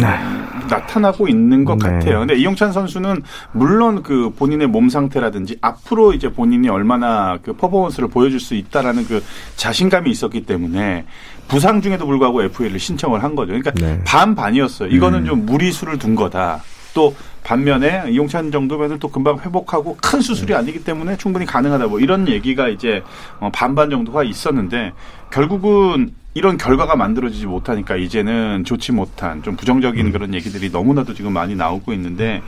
나타나고 0.70 1.28
있는 1.28 1.66
것 1.66 1.78
네. 1.80 1.90
같아요. 1.90 2.20
근데 2.20 2.36
이용찬 2.36 2.72
선수는 2.72 3.24
물론 3.52 4.04
그 4.04 4.32
본인의 4.38 4.68
몸 4.68 4.88
상태라든지 4.88 5.58
앞으로 5.60 6.14
이제 6.14 6.32
본인이 6.32 6.70
얼마나 6.70 7.38
그 7.42 7.54
퍼포먼스를 7.54 8.08
보여줄 8.08 8.40
수 8.40 8.56
있다라는 8.56 9.06
그 9.06 9.22
자신감이 9.58 10.10
있었기 10.10 10.46
때문에 10.46 11.06
부상 11.50 11.82
중에도 11.82 12.06
불구하고 12.06 12.42
FA를 12.44 12.80
신청을 12.80 13.22
한 13.22 13.36
거죠. 13.36 13.48
그러니까 13.48 13.72
네. 13.72 14.00
반반이었어요. 14.06 14.90
이거는 14.90 15.20
음. 15.20 15.26
좀 15.26 15.46
무리수를 15.46 16.00
둔 16.00 16.16
거다. 16.16 16.64
또 16.96 17.14
반면에 17.44 18.10
이용찬 18.10 18.52
정도면은 18.52 18.98
또 18.98 19.10
금방 19.10 19.38
회복하고 19.38 19.98
큰 20.02 20.22
수술이 20.22 20.56
아니기 20.56 20.84
때문에 20.84 21.18
충분히 21.18 21.46
가능하다. 21.46 21.88
뭐 21.88 22.00
이런 22.00 22.28
얘기가 22.28 22.70
이제 22.70 23.04
어, 23.40 23.52
반반 23.54 23.92
정도가 23.92 24.24
있었는데 24.24 24.94
결국은 25.30 26.16
이런 26.34 26.58
결과가 26.58 26.96
만들어지지 26.96 27.46
못하니까 27.46 27.98
이제는 27.98 28.64
좋지 28.64 28.94
못한 28.94 29.44
좀 29.44 29.56
부정적인 29.56 30.12
그런 30.12 30.34
얘기들이 30.34 30.70
너무나도 30.70 31.14
지금 31.14 31.34
많이 31.34 31.56
나오고 31.56 31.94
있는데 31.94 32.42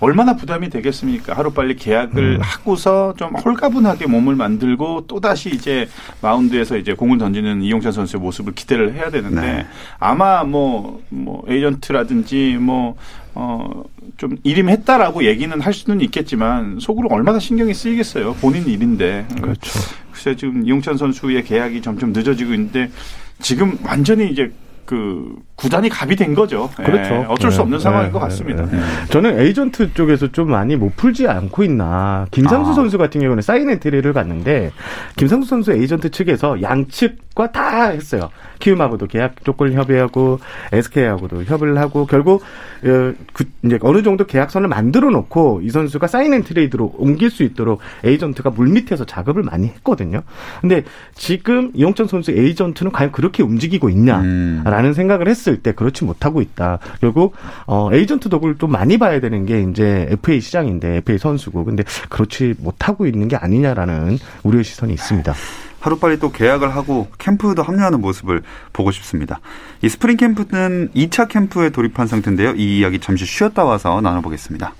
얼마나 0.00 0.34
부담이 0.34 0.70
되겠습니까? 0.70 1.34
하루빨리 1.34 1.76
계약을 1.76 2.40
하고서 2.40 3.14
좀 3.16 3.34
홀가분하게 3.36 4.06
몸을 4.06 4.34
만들고 4.34 5.06
또다시 5.06 5.50
이제 5.50 5.88
마운드에서 6.22 6.78
이제 6.78 6.94
공을 6.94 7.18
던지는 7.18 7.62
이용찬 7.62 7.92
선수의 7.92 8.20
모습을 8.20 8.54
기대를 8.54 8.94
해야 8.94 9.10
되는데 9.10 9.40
네. 9.40 9.66
아마 9.98 10.42
뭐, 10.44 11.02
뭐 11.10 11.44
에이전트라든지 11.48 12.56
뭐, 12.60 12.96
어, 13.34 13.84
좀 14.16 14.36
일임했다라고 14.42 15.24
얘기는 15.24 15.60
할 15.60 15.72
수는 15.72 16.00
있겠지만 16.00 16.78
속으로 16.80 17.08
얼마나 17.10 17.38
신경이 17.38 17.74
쓰이겠어요. 17.74 18.34
본인 18.34 18.66
일인데. 18.66 19.26
그렇죠. 19.40 19.70
글쎄 20.12 20.36
지금 20.36 20.66
이용찬 20.66 20.96
선수의 20.96 21.44
계약이 21.44 21.80
점점 21.82 22.12
늦어지고 22.12 22.52
있는데 22.54 22.90
지금 23.38 23.78
완전히 23.84 24.30
이제 24.30 24.52
그 24.84 25.36
구단이 25.56 25.88
갑이 25.88 26.16
된 26.16 26.34
거죠. 26.34 26.70
그렇죠. 26.76 27.14
예, 27.14 27.24
어쩔 27.28 27.50
수 27.50 27.58
네, 27.58 27.62
없는 27.62 27.78
네, 27.78 27.82
상황인 27.82 28.06
네, 28.08 28.12
것 28.12 28.18
같습니다. 28.20 28.66
네, 28.66 28.78
저는 29.10 29.38
에이전트 29.38 29.94
쪽에서 29.94 30.32
좀 30.32 30.50
많이 30.50 30.76
못 30.76 30.96
풀지 30.96 31.28
않고 31.28 31.62
있나. 31.64 32.26
김상수 32.30 32.70
아. 32.70 32.74
선수 32.74 32.98
같은 32.98 33.20
경우는 33.20 33.42
사인 33.42 33.68
엔트리를 33.70 34.12
갔는데 34.12 34.72
김상수 35.16 35.48
선수 35.48 35.72
에이전트 35.72 36.10
측에서 36.10 36.62
양측과 36.62 37.46
다 37.52 37.86
했어요. 37.88 38.30
키움하고도 38.58 39.06
계약 39.06 39.42
조건을 39.44 39.72
협의하고 39.72 40.38
SK하고도 40.72 41.44
협의를 41.44 41.78
하고 41.78 42.04
결국 42.06 42.42
어, 42.42 43.12
그 43.32 43.44
이제 43.64 43.78
어느 43.80 44.02
정도 44.02 44.26
계약선을 44.26 44.68
만들어 44.68 45.10
놓고 45.10 45.60
이 45.62 45.70
선수가 45.70 46.06
sign 46.06 46.34
and 46.34 46.42
trade로 46.42 46.94
옮길 46.98 47.30
수 47.30 47.42
있도록 47.42 47.80
에이전트가 48.04 48.50
물밑에서 48.50 49.06
작업을 49.06 49.42
많이 49.42 49.68
했거든요. 49.68 50.22
근데 50.60 50.84
지금 51.14 51.70
이용찬 51.74 52.06
선수 52.06 52.32
에이전트는 52.32 52.92
과연 52.92 53.12
그렇게 53.12 53.42
움직이고 53.42 53.88
있냐라는 53.88 54.84
음. 54.90 54.92
생각을 54.92 55.28
했을 55.28 55.62
때 55.62 55.72
그렇지 55.72 56.04
못하고 56.04 56.42
있다. 56.42 56.78
결국 57.00 57.34
어 57.66 57.88
에이전트 57.92 58.28
덕을 58.28 58.58
좀 58.58 58.70
많이 58.72 58.98
봐야 58.98 59.20
되는 59.20 59.46
게 59.46 59.62
이제 59.62 60.06
FA 60.10 60.40
시장인데 60.40 60.96
FA 60.98 61.18
선수고 61.18 61.64
근데 61.64 61.84
그렇지 62.10 62.54
못하고 62.58 63.06
있는 63.06 63.28
게 63.28 63.36
아니냐라는 63.36 64.18
우려의 64.42 64.64
시선이 64.64 64.92
있습니다. 64.92 65.32
하루빨리 65.80 66.18
또 66.18 66.30
계약을 66.30 66.74
하고 66.74 67.08
캠프도 67.18 67.62
합류하는 67.62 68.00
모습을 68.00 68.42
보고 68.72 68.90
싶습니다. 68.92 69.40
이 69.82 69.88
스프링 69.88 70.16
캠프는 70.16 70.90
2차 70.94 71.28
캠프에 71.28 71.70
돌입한 71.70 72.06
상태인데요. 72.06 72.54
이 72.54 72.78
이야기 72.78 73.00
잠시 73.00 73.24
쉬었다 73.24 73.64
와서 73.64 74.00
나눠보겠습니다. 74.00 74.74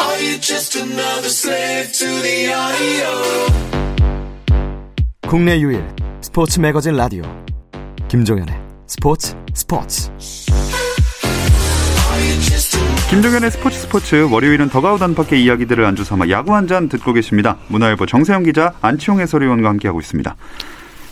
Are 0.00 0.26
you 0.26 0.40
just 0.40 0.78
another 0.78 1.26
slave 1.26 1.92
to 1.92 2.08
the 2.22 2.46
audio? 2.52 3.68
국내 5.28 5.60
유일 5.60 5.84
스포츠 6.20 6.58
매거진 6.58 6.96
라디오 6.96 7.22
김종현의 8.08 8.54
스포츠 8.86 9.36
스포츠 9.54 10.10
김종현의 13.10 13.50
스포츠 13.50 13.78
스포츠 13.78 14.28
월요일은 14.30 14.68
더그아웃 14.68 15.00
안팎의 15.02 15.42
이야기들을 15.44 15.84
안주 15.84 16.04
삼아 16.04 16.28
야구 16.28 16.54
한 16.54 16.66
잔 16.66 16.88
듣고 16.88 17.12
계십니다. 17.14 17.56
문화일보 17.68 18.04
정세영 18.06 18.42
기자 18.42 18.74
안치용 18.82 19.20
해설위원과 19.20 19.68
함께하고 19.70 20.00
있습니다. 20.00 20.36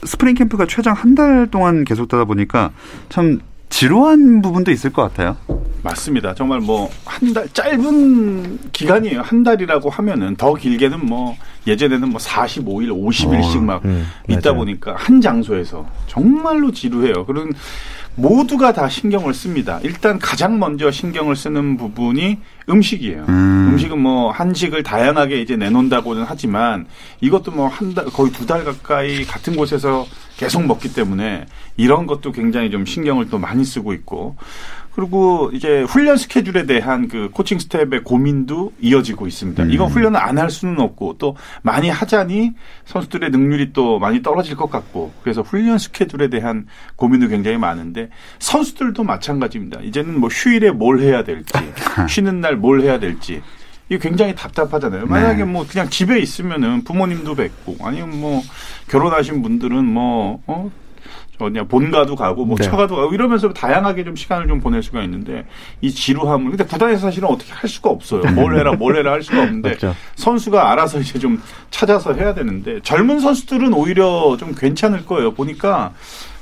스프링 0.05 0.35
캠프가 0.35 0.67
최장 0.69 0.95
한 0.95 1.15
달 1.15 1.47
동안 1.51 1.85
계속되다 1.85 2.25
보니까 2.25 2.71
참 3.09 3.39
지루한 3.71 4.43
부분도 4.43 4.71
있을 4.71 4.93
것 4.93 5.03
같아요. 5.03 5.37
맞습니다. 5.83 6.35
정말 6.35 6.61
뭐 6.61 6.91
한 7.07 7.33
달 7.33 7.49
짧은 7.53 8.59
기간이에요. 8.73 9.23
한 9.23 9.43
달이라고 9.43 9.89
하면은 9.89 10.37
더 10.37 10.53
길게는 10.55 11.07
뭐 11.07 11.37
예전에는 11.67 12.11
뭐 12.11 12.21
45일, 12.21 12.89
50일씩 12.91 13.63
막 13.63 13.83
음, 13.87 14.07
있다 14.29 14.51
맞아요. 14.51 14.59
보니까 14.59 14.95
한 14.99 15.21
장소에서 15.21 15.87
정말로 16.07 16.71
지루해요. 16.73 17.25
그런 17.25 17.53
모두가 18.17 18.73
다 18.73 18.89
신경을 18.89 19.35
씁니다. 19.35 19.79
일단 19.83 20.19
가장 20.19 20.59
먼저 20.59 20.91
신경을 20.91 21.37
쓰는 21.37 21.77
부분이 21.77 22.39
음식이에요. 22.69 23.25
음. 23.29 23.71
음. 23.73 23.79
식은뭐 23.79 24.31
한식을 24.31 24.83
다양하게 24.83 25.41
이제 25.43 25.57
내놓는다고는 25.57 26.25
하지만 26.27 26.87
이것도 27.21 27.53
뭐 27.53 27.69
한 27.69 27.95
달 27.95 28.07
거의 28.07 28.33
두 28.33 28.47
달 28.47 28.65
가까이 28.65 29.25
같은 29.25 29.55
곳에서 29.55 30.07
계속 30.39 30.65
먹기 30.67 30.95
때문에 30.95 31.47
이런 31.77 32.07
것도 32.07 32.33
굉장히 32.33 32.71
좀 32.71 32.87
신경을 32.87 33.29
또 33.29 33.39
많이 33.39 33.65
쓰고 33.65 33.93
있고 33.93 34.37
그리고 34.97 35.51
이제 35.53 35.83
훈련 35.83 36.17
스케줄에 36.17 36.65
대한 36.65 37.07
그 37.07 37.29
코칭 37.31 37.59
스텝의 37.59 38.03
고민도 38.03 38.73
이어지고 38.81 39.27
있습니다. 39.27 39.65
음. 39.65 39.71
이건 39.71 39.89
훈련을 39.89 40.19
안 40.19 40.37
할 40.39 40.51
수는 40.51 40.81
없고 40.81 41.17
또 41.19 41.37
많이 41.63 41.89
하자니 41.91 42.53
선수들의 42.87 43.31
능률이 43.31 43.73
또 43.75 43.99
많이 43.99 44.23
떨어질 44.23 44.57
것 44.57 44.71
같고 44.71 45.13
그래서 45.23 45.43
훈련 45.43 45.79
스케줄에 45.79 46.29
대한 46.29 46.67
고민도 46.97 47.29
굉장히 47.29 47.57
많은데 47.59 48.09
선수들도 48.39 49.03
마찬가지입니다. 49.05 49.81
이제는 49.83 50.19
뭐 50.19 50.29
휴일에 50.31 50.71
뭘 50.73 51.01
해야 51.01 51.25
될지 51.25 51.53
쉬는 52.09 52.41
날 52.41 52.57
뭘 52.57 52.81
해야 52.81 52.99
될지 52.99 53.43
이게 53.89 53.99
굉장히 53.99 54.35
답답하잖아요. 54.35 55.07
만약에 55.07 55.39
네. 55.39 55.45
뭐 55.45 55.67
그냥 55.69 55.89
집에 55.91 56.19
있으면은 56.19 56.85
부모님도 56.85 57.35
뵙고 57.35 57.77
아니면 57.83 58.19
뭐 58.21 58.43
결혼하신 58.89 59.43
분들은 59.43 59.85
뭐 59.85 60.41
어? 60.47 60.71
어디냐 61.39 61.65
본가도 61.65 62.17
가고 62.17 62.45
뭐 62.45 62.57
네. 62.57 62.65
처가도 62.65 62.97
가고 62.97 63.15
이러면서 63.15 63.53
다양하게 63.53 64.05
좀 64.05 64.17
시간을 64.17 64.49
좀 64.49 64.61
보낼 64.61 64.83
수가 64.83 65.03
있는데 65.03 65.47
이 65.81 65.91
지루함을 65.91 66.51
근데 66.51 66.65
구단에서 66.65 67.03
사실은 67.03 67.29
어떻게 67.29 67.53
할 67.53 67.69
수가 67.69 67.91
없어요. 67.91 68.23
뭘 68.35 68.59
해라 68.59 68.73
뭘 68.73 68.97
해라 68.97 69.13
할 69.13 69.23
수가 69.23 69.43
없는데. 69.43 69.77
선수가 70.15 70.73
알아서 70.73 71.01
이제 71.01 71.19
좀 71.19 71.41
찾아서 71.71 72.13
해야 72.15 72.35
되는데 72.35 72.81
젊은 72.83 73.21
선수들은 73.21 73.73
오히려 73.73 74.37
좀 74.39 74.55
괜찮을 74.55 75.05
거예요. 75.07 75.35
보니까 75.35 75.93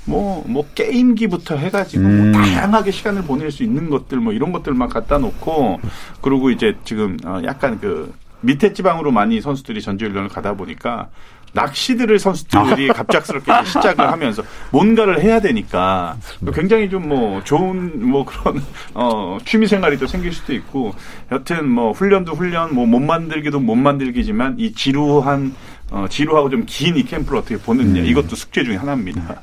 뭐, 0.07 0.45
뭐, 0.47 0.67
게임기부터 0.75 1.57
해가지고, 1.57 2.05
음. 2.05 2.33
뭐, 2.33 2.43
다양하게 2.43 2.91
시간을 2.91 3.23
보낼 3.23 3.51
수 3.51 3.63
있는 3.63 3.89
것들, 3.89 4.19
뭐, 4.19 4.35
이런 4.35 4.53
것들만 4.53 4.91
갖다 4.91 5.19
놓고, 5.19 5.81
그리고 6.21 6.51
이제 6.51 6.77
지금, 6.85 7.17
어, 7.25 7.41
약간 7.45 7.81
그, 7.81 8.13
밑에 8.43 8.75
지방으로 8.75 9.11
많이 9.11 9.41
선수들이 9.41 9.81
전지훈련을 9.81 10.29
가다 10.29 10.55
보니까, 10.55 11.09
낚시들을 11.55 12.19
선수들이 12.19 12.89
갑작스럽게 12.89 13.53
이제 13.61 13.65
시작을 13.71 14.11
하면서 14.13 14.43
뭔가를 14.71 15.21
해야 15.23 15.41
되니까 15.41 16.17
굉장히 16.53 16.91
좀 16.91 17.05
뭐 17.05 17.43
좋은 17.45 18.09
뭐 18.09 18.25
그런 18.25 18.63
어 18.95 19.39
취미 19.45 19.67
생활이 19.67 19.97
또 19.99 20.07
생길 20.07 20.33
수도 20.33 20.53
있고 20.55 20.95
여튼 21.33 21.69
뭐 21.69 21.93
훈련도 21.93 22.33
훈련 22.35 22.75
뭐 22.75 22.85
못 22.87 22.99
만들기도 23.01 23.61
못 23.61 23.75
만들기지만 23.77 24.57
이 24.59 24.73
지루한 24.73 25.55
어 25.91 26.07
지루하고 26.09 26.51
좀 26.51 26.65
긴 26.67 26.97
이 26.97 27.05
캠프를 27.05 27.39
어떻게 27.39 27.57
보느냐. 27.57 28.01
이것도 28.03 28.35
숙제 28.37 28.65
중에 28.65 28.77
하나입니다. 28.77 29.43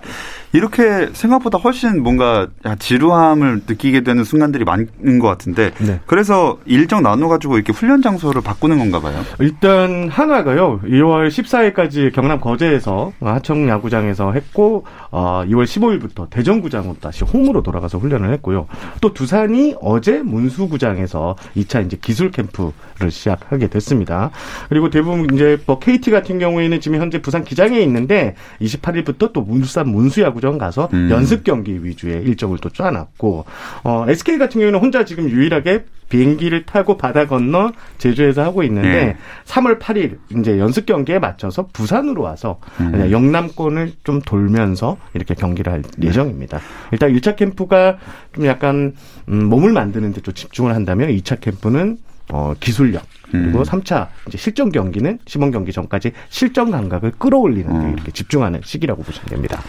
이렇게 0.54 1.10
생각보다 1.14 1.58
훨씬 1.58 2.04
뭔가 2.04 2.48
야, 2.66 2.76
지루함을 2.76 3.62
느끼게 3.68 4.02
되는 4.02 4.24
순간들이 4.24 4.66
많은 4.66 5.20
것 5.20 5.28
같은데 5.28 5.72
네. 5.80 6.00
그래서 6.06 6.60
일정 6.66 7.02
나눠가지고 7.04 7.56
이렇게 7.56 7.72
훈련 7.72 8.02
장소를 8.02 8.42
바꾸는 8.42 8.78
건가 8.78 9.00
봐요. 9.00 9.22
일단 9.40 10.10
한화가요. 10.10 10.82
2월 10.84 11.30
14일까지 11.30 12.14
경남 12.14 12.40
거제에서 12.42 13.14
하청 13.22 13.70
야구장에서 13.70 14.34
했고 14.34 14.86
어, 15.12 15.44
2월 15.48 15.64
15일부터 15.64 16.30
대전구장으로 16.30 16.98
다시 17.00 17.24
홈으로 17.24 17.64
돌아가서 17.64 17.98
훈련을 17.98 18.34
했고요. 18.34 18.68
또 19.00 19.14
두산이 19.14 19.76
어제 19.82 20.22
문수구장에서 20.22 21.36
2차 21.56 21.86
이제 21.86 21.98
기술 22.02 22.32
캠프를 22.32 23.10
시작하게 23.10 23.68
됐습니다. 23.68 24.32
그리고 24.70 24.90
대부분 24.90 25.34
이제 25.34 25.58
뭐 25.66 25.80
KT 25.80 26.12
같은 26.12 26.40
경우에는 26.40 26.82
지금 26.82 27.00
현재 27.00 27.22
부산 27.22 27.44
기장에 27.44 27.80
있는데 27.82 28.36
28일부터 28.62 29.32
또 29.32 29.42
문수산 29.42 29.88
문수야구 29.90 30.40
장 30.41 30.58
가서 30.58 30.89
음. 30.93 31.10
연습 31.12 31.43
경기 31.43 31.84
위주의 31.86 32.21
일정을 32.23 32.58
또 32.60 32.69
짜놨고 32.69 33.45
어, 33.84 34.06
SK 34.10 34.38
같은 34.38 34.60
경우에는 34.60 34.80
혼자 34.80 35.06
지금 35.06 35.30
유일하게 35.30 35.86
비행기를 36.10 36.65
타고 36.65 36.97
바다 36.97 37.25
건너 37.25 37.71
제주에서 37.97 38.43
하고 38.43 38.63
있는데 38.63 38.89
네. 38.89 39.17
3월 39.45 39.80
8일 39.80 40.17
이제 40.39 40.60
연습 40.60 40.86
경기에 40.86 41.19
맞춰서 41.19 41.67
부산으로 41.71 42.21
와서 42.23 42.60
음. 42.82 43.10
영남권을 43.12 43.93
좀 44.04 44.21
돌면서 44.21 44.97
이렇게 45.13 45.36
경기를 45.36 45.71
할 45.71 45.84
예정입니다. 46.01 46.60
일단 46.91 47.13
1차 47.13 47.38
캠프가 47.38 47.97
좀 48.36 48.45
약간 48.45 48.93
음, 49.30 49.45
몸을 49.45 49.71
만드는 49.71 50.12
데 50.13 50.21
좀 50.21 50.34
집중을 50.34 50.75
한다면 50.75 51.10
2차 51.10 51.39
캠프는 51.39 51.97
어, 52.34 52.54
기술력 52.60 53.04
그리고 53.32 53.60
음. 53.60 53.63
3차 53.63 54.08
이제 54.27 54.38
실전 54.38 54.71
경기는 54.71 55.19
시범 55.25 55.51
경기 55.51 55.71
전까지 55.71 56.12
실전 56.30 56.71
감각을 56.71 57.12
끌어올리는 57.17 57.67
데 57.67 57.86
어. 57.86 57.89
이렇게 57.89 58.12
집중하는 58.12 58.62
시기라고 58.63 59.04
보시면 59.04 59.27
됩니다. 59.30 59.62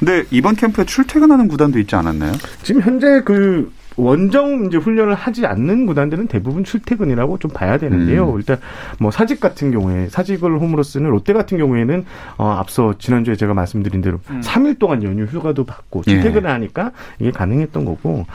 근데 0.00 0.24
이번 0.30 0.56
캠프에 0.56 0.84
출퇴근하는 0.86 1.46
구단도 1.46 1.78
있지 1.78 1.94
않았나요? 1.94 2.32
지금 2.62 2.80
현재 2.80 3.20
그 3.22 3.70
원정 4.00 4.66
이제 4.66 4.76
훈련을 4.76 5.14
하지 5.14 5.46
않는 5.46 5.86
구단들은 5.86 6.26
대부분 6.28 6.64
출퇴근이라고 6.64 7.38
좀 7.38 7.50
봐야 7.50 7.78
되는데요. 7.78 8.32
음. 8.32 8.38
일단 8.38 8.58
뭐 8.98 9.10
사직 9.10 9.40
같은 9.40 9.70
경우에 9.70 10.08
사직을 10.08 10.58
홈으로 10.58 10.82
쓰는 10.82 11.10
롯데 11.10 11.32
같은 11.32 11.58
경우에는 11.58 12.04
어 12.38 12.48
앞서 12.48 12.94
지난주에 12.98 13.36
제가 13.36 13.54
말씀드린 13.54 14.00
대로 14.00 14.18
음. 14.30 14.40
3일 14.42 14.78
동안 14.78 15.02
연휴 15.02 15.24
휴가도 15.24 15.64
받고 15.64 16.02
예. 16.08 16.12
출퇴근을 16.12 16.50
하니까 16.50 16.92
이게 17.18 17.30
가능했던 17.30 17.84
거고 17.84 18.26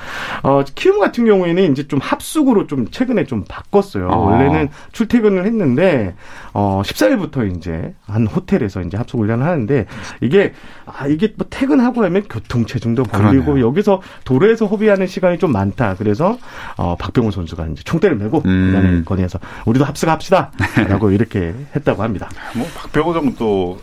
어 0.44 0.64
키움 0.76 1.00
같은 1.00 1.26
경우에는 1.26 1.72
이제 1.72 1.88
좀 1.88 2.00
합숙으로 2.02 2.68
좀 2.68 2.88
최근에 2.90 3.26
좀 3.26 3.44
바꿨어요. 3.48 4.10
아. 4.10 4.16
원래는 4.16 4.70
출퇴근을 4.92 5.46
했는데 5.46 6.16
어 6.54 6.82
14일부터 6.86 7.56
이제 7.58 7.94
한 8.06 8.28
호텔에서 8.28 8.82
이제 8.82 8.98
합숙 8.98 9.20
훈련을 9.20 9.46
하는데 9.46 9.86
이게 10.22 10.54
아 10.86 11.08
이게 11.08 11.34
뭐 11.36 11.48
퇴근하고 11.50 12.04
하면 12.04 12.24
교통 12.30 12.66
체증도 12.66 13.04
걸리고. 13.04 13.56
여기서 13.66 14.02
도로에서 14.24 14.66
허비하는 14.66 15.08
시간이 15.08 15.38
좀 15.40 15.52
많다. 15.56 15.96
그래서 15.96 16.38
어 16.78 16.96
박병호 16.98 17.32
선수가 17.32 17.68
이제 17.74 17.84
총대를 17.84 18.16
메고 18.18 18.42
음. 18.46 18.72
구단에 18.74 19.04
건의해서 19.04 19.40
우리도 19.66 19.86
합숙합시다라고 19.86 21.12
이렇게 21.16 21.54
했다고 21.76 22.04
합니다. 22.04 22.30
뭐 22.56 22.68
박병호 22.76 23.14
정도. 23.14 23.80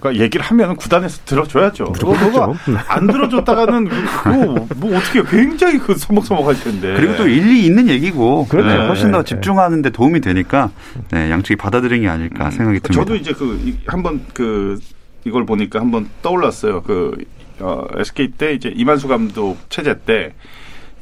가 0.00 0.14
얘기를 0.16 0.44
하면 0.44 0.76
구단에서 0.76 1.22
들어줘야죠. 1.24 1.84
그거 1.92 2.12
무조건 2.12 2.52
그거 2.52 2.56
그렇죠. 2.64 2.84
안 2.88 3.06
들어줬다가는 3.06 3.84
그거 3.88 4.66
뭐 4.76 4.98
어떻게 4.98 5.22
굉장히 5.22 5.78
그 5.78 5.96
서먹서먹할 5.96 6.60
텐데. 6.60 6.92
그리고 6.94 7.16
또 7.16 7.26
일리 7.26 7.64
있는 7.64 7.88
얘기고 7.88 8.46
그렇죠. 8.48 8.68
네, 8.68 8.86
훨씬 8.86 9.12
더 9.12 9.18
네, 9.22 9.24
집중하는 9.24 9.80
데 9.80 9.88
도움이 9.88 10.20
되니까 10.20 10.70
네, 11.10 11.30
양측이 11.30 11.56
받아들인 11.56 12.02
게 12.02 12.08
아닐까 12.08 12.50
생각이 12.50 12.80
듭니다. 12.80 12.92
저도 13.02 13.14
이제 13.16 13.32
그 13.32 13.58
이- 13.64 13.78
한번 13.86 14.20
그 14.34 14.78
이걸 15.24 15.46
보니까 15.46 15.80
한번 15.80 16.06
떠올랐어요. 16.20 16.82
그 16.82 17.12
어, 17.60 17.86
SK 17.96 18.32
때 18.32 18.52
이제 18.52 18.70
이만수 18.76 19.08
감독 19.08 19.56
체제 19.70 19.98
때 20.04 20.34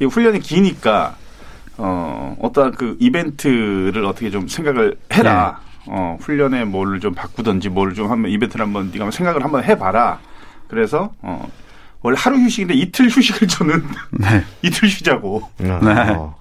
이 0.02 0.04
훈련이 0.04 0.40
기니까 0.40 1.14
어 1.78 2.36
어떤 2.40 2.72
그 2.72 2.96
이벤트를 2.98 4.04
어떻게 4.04 4.30
좀 4.30 4.48
생각을 4.48 4.96
해라. 5.12 5.60
어 5.86 6.16
훈련에 6.20 6.64
뭐를 6.64 7.00
좀 7.00 7.14
바꾸든지 7.14 7.68
뭐를 7.68 7.94
좀 7.94 8.10
하면 8.10 8.30
이벤트를 8.30 8.64
한번 8.64 8.86
네가 8.86 9.04
한번 9.04 9.10
생각을 9.12 9.44
한번 9.44 9.62
해봐라. 9.64 10.18
그래서 10.66 11.12
어 11.22 11.48
원래 12.02 12.16
하루 12.18 12.36
휴식인데 12.36 12.74
이틀 12.74 13.08
휴식을 13.08 13.46
저는 13.46 13.84
네. 14.10 14.44
이틀 14.62 14.88
쉬자고 14.88 15.48
네. 15.58 15.70
어. 15.70 16.34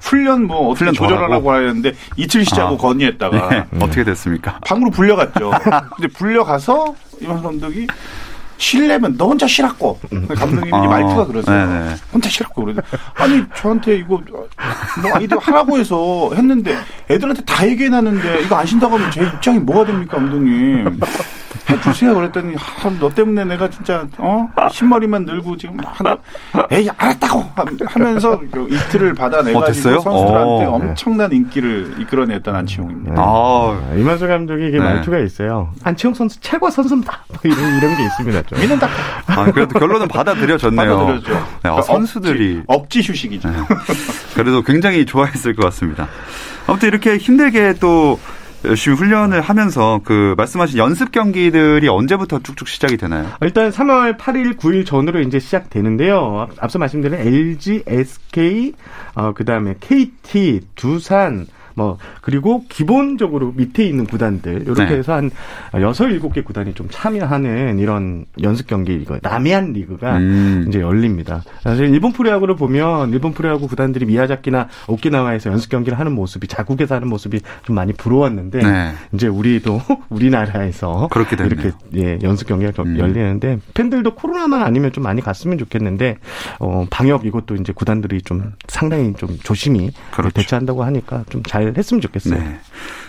훈련 0.00 0.46
뭐 0.46 0.68
어떻게 0.68 0.86
훈련 0.86 0.94
더 0.94 1.04
조절하라고 1.04 1.52
하는데 1.52 1.92
이틀 2.16 2.44
쉬자고 2.44 2.76
아. 2.76 2.78
건의했다가 2.78 3.48
네. 3.48 3.66
어떻게 3.80 4.04
됐습니까? 4.04 4.60
방으로 4.64 4.90
불려갔죠. 4.90 5.50
근데 5.96 6.08
불려가서 6.14 6.94
이만 7.20 7.42
감독이 7.42 7.86
실내면 8.60 9.16
너 9.16 9.26
혼자 9.28 9.46
쉬라고. 9.46 9.98
감독님이 10.10 10.68
이제 10.68 10.76
아, 10.76 10.80
말투가 10.86 11.26
그러세요. 11.26 11.66
네네. 11.66 11.94
혼자 12.12 12.28
쉬라고 12.28 12.62
그러죠. 12.62 12.82
아니 13.14 13.42
저한테 13.56 13.96
이거 13.96 14.20
뭐 15.02 15.14
아이들 15.14 15.38
하라고 15.38 15.78
해서 15.78 16.30
했는데 16.34 16.76
애들한테 17.10 17.42
다 17.44 17.66
얘기해놨는데 17.66 18.42
이거 18.42 18.56
안 18.56 18.66
쉰다고 18.66 18.98
하면 18.98 19.10
제 19.10 19.22
입장이 19.22 19.58
뭐가 19.60 19.86
됩니까 19.86 20.18
감독님. 20.18 21.00
해주세요 21.68 22.14
그랬더니 22.14 22.54
아, 22.56 22.90
너 23.00 23.08
때문에 23.08 23.44
내가 23.44 23.68
진짜 23.68 24.06
어 24.18 24.48
신머리만 24.70 25.24
늘고 25.24 25.56
지금 25.56 25.78
하나 25.84 26.16
에이 26.70 26.88
알았다고 26.96 27.44
하면서 27.86 28.40
그 28.50 28.68
이틀을 28.70 29.14
받아내가지고 29.14 29.88
어? 29.88 30.00
선수들한테 30.00 30.64
어. 30.64 30.70
엄청난 30.72 31.32
인기를 31.32 31.96
이끌어냈던 31.98 32.54
안치홍입니다. 32.54 33.14
네. 33.14 33.20
아, 33.20 33.24
아, 33.24 33.94
이만수 33.96 34.26
감독이 34.26 34.68
이게 34.68 34.78
네. 34.78 34.84
말투가 34.84 35.18
있어요. 35.18 35.72
안치홍 35.82 36.14
선수 36.14 36.40
최고 36.40 36.70
선수입니다. 36.70 37.24
뭐 37.28 37.38
이런 37.44 37.78
이런 37.78 37.96
게 37.96 38.04
있습니다. 38.04 38.42
좀. 38.42 38.60
믿는다. 38.60 38.88
아, 39.26 39.44
그래도 39.52 39.78
결론은 39.78 40.08
받아들여졌네요. 40.08 40.98
받아들여죠. 40.98 41.32
네, 41.32 41.38
아, 41.38 41.46
그러니까 41.62 41.82
선수들이 41.82 42.62
억지, 42.66 42.98
억지 43.00 43.12
휴식이죠. 43.12 43.48
그래도 44.34 44.62
굉장히 44.62 45.04
좋아했을 45.04 45.54
것 45.54 45.64
같습니다. 45.66 46.08
아무튼 46.66 46.88
이렇게 46.88 47.16
힘들게 47.16 47.74
또 47.80 48.18
열심히 48.64 48.96
훈련을 48.96 49.40
하면서 49.40 50.00
그 50.04 50.34
말씀하신 50.36 50.78
연습 50.78 51.12
경기들이 51.12 51.88
언제부터 51.88 52.40
쭉쭉 52.40 52.68
시작이 52.68 52.98
되나요? 52.98 53.26
일단 53.40 53.70
3월 53.70 54.18
8일, 54.18 54.58
9일 54.58 54.84
전으로 54.84 55.20
이제 55.20 55.38
시작되는데요. 55.38 56.40
앞- 56.50 56.62
앞서 56.62 56.78
말씀드린 56.78 57.18
LG, 57.20 57.84
SK, 57.86 58.74
어, 59.14 59.32
그 59.32 59.44
다음에 59.46 59.74
KT, 59.80 60.60
두산, 60.74 61.46
뭐, 61.80 61.96
그리고 62.20 62.64
기본적으로 62.68 63.54
밑에 63.56 63.86
있는 63.86 64.04
구단들, 64.04 64.62
이렇게 64.66 64.84
네. 64.84 64.96
해서 64.98 65.14
한 65.14 65.30
여섯, 65.80 66.08
일곱 66.08 66.34
개 66.34 66.42
구단이 66.42 66.74
좀 66.74 66.88
참여하는 66.90 67.78
이런 67.78 68.26
연습 68.42 68.66
경기, 68.66 68.94
이거, 68.96 69.18
남해안 69.22 69.72
리그가 69.72 70.18
음. 70.18 70.66
이제 70.68 70.80
열립니다. 70.80 71.42
사실 71.62 71.86
일본 71.86 72.12
프로야구를 72.12 72.56
보면 72.56 73.12
일본 73.14 73.32
프로야구 73.32 73.66
구단들이 73.66 74.04
미야자키나 74.04 74.68
오키나와에서 74.88 75.50
연습 75.50 75.70
경기를 75.70 75.98
하는 75.98 76.12
모습이 76.12 76.48
자국에서 76.48 76.96
하는 76.96 77.08
모습이 77.08 77.40
좀 77.62 77.76
많이 77.76 77.94
부러웠는데 77.94 78.58
네. 78.58 78.92
이제 79.14 79.26
우리도 79.26 79.80
우리나라에서 80.10 81.08
그렇게 81.10 81.36
됐네요. 81.36 81.54
이렇게 81.60 81.76
예, 81.96 82.18
연습 82.22 82.46
경기가 82.46 82.72
겨- 82.72 82.82
음. 82.82 82.98
열리는데 82.98 83.58
팬들도 83.72 84.14
코로나만 84.16 84.62
아니면 84.62 84.92
좀 84.92 85.04
많이 85.04 85.22
갔으면 85.22 85.56
좋겠는데 85.56 86.18
어, 86.58 86.86
방역 86.90 87.24
이것도 87.24 87.54
이제 87.56 87.72
구단들이 87.72 88.20
좀 88.22 88.52
상당히 88.68 89.14
좀 89.14 89.38
조심히 89.42 89.90
그렇죠. 90.10 90.34
대처한다고 90.34 90.84
하니까 90.84 91.24
좀잘 91.30 91.69
했으면 91.76 92.00
좋겠어요. 92.00 92.38
네. 92.38 92.58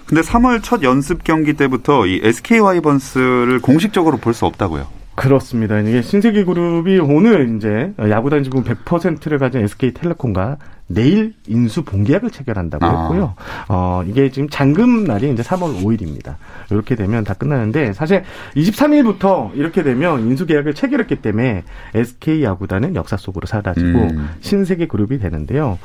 근데 0.05 0.21
3월 0.21 0.61
첫 0.63 0.83
연습 0.83 1.23
경기 1.23 1.53
때부터 1.53 2.05
이 2.05 2.19
SK 2.23 2.59
와이번스를 2.59 3.59
공식적으로 3.61 4.17
볼 4.17 4.33
수 4.33 4.45
없다고요. 4.45 4.87
그렇습니다. 5.15 5.79
이게 5.79 6.01
신세계 6.01 6.45
그룹이 6.45 6.99
오늘 6.99 7.55
이제 7.57 7.93
야구단 7.99 8.43
지분 8.43 8.63
100%를 8.63 9.39
가진 9.39 9.61
SK텔레콤과 9.61 10.57
내일 10.93 11.33
인수 11.47 11.83
본계약을 11.83 12.31
체결한다고 12.31 12.85
아. 12.85 13.01
했고요. 13.03 13.35
어, 13.69 14.03
이게 14.07 14.29
지금 14.31 14.49
잔금 14.49 15.03
날이 15.05 15.31
이제 15.31 15.43
3월 15.43 15.81
5일입니다. 15.83 16.35
이렇게 16.69 16.95
되면 16.95 17.23
다 17.23 17.33
끝나는데 17.33 17.93
사실 17.93 18.23
23일부터 18.55 19.51
이렇게 19.55 19.83
되면 19.83 20.21
인수 20.21 20.45
계약을 20.45 20.73
체결했기 20.73 21.17
때문에 21.17 21.63
SK 21.93 22.43
야구단은 22.43 22.95
역사 22.95 23.17
속으로 23.17 23.45
사라지고 23.47 23.87
음. 23.87 24.29
신세계 24.41 24.87
그룹이 24.87 25.19
되는데요. 25.19 25.77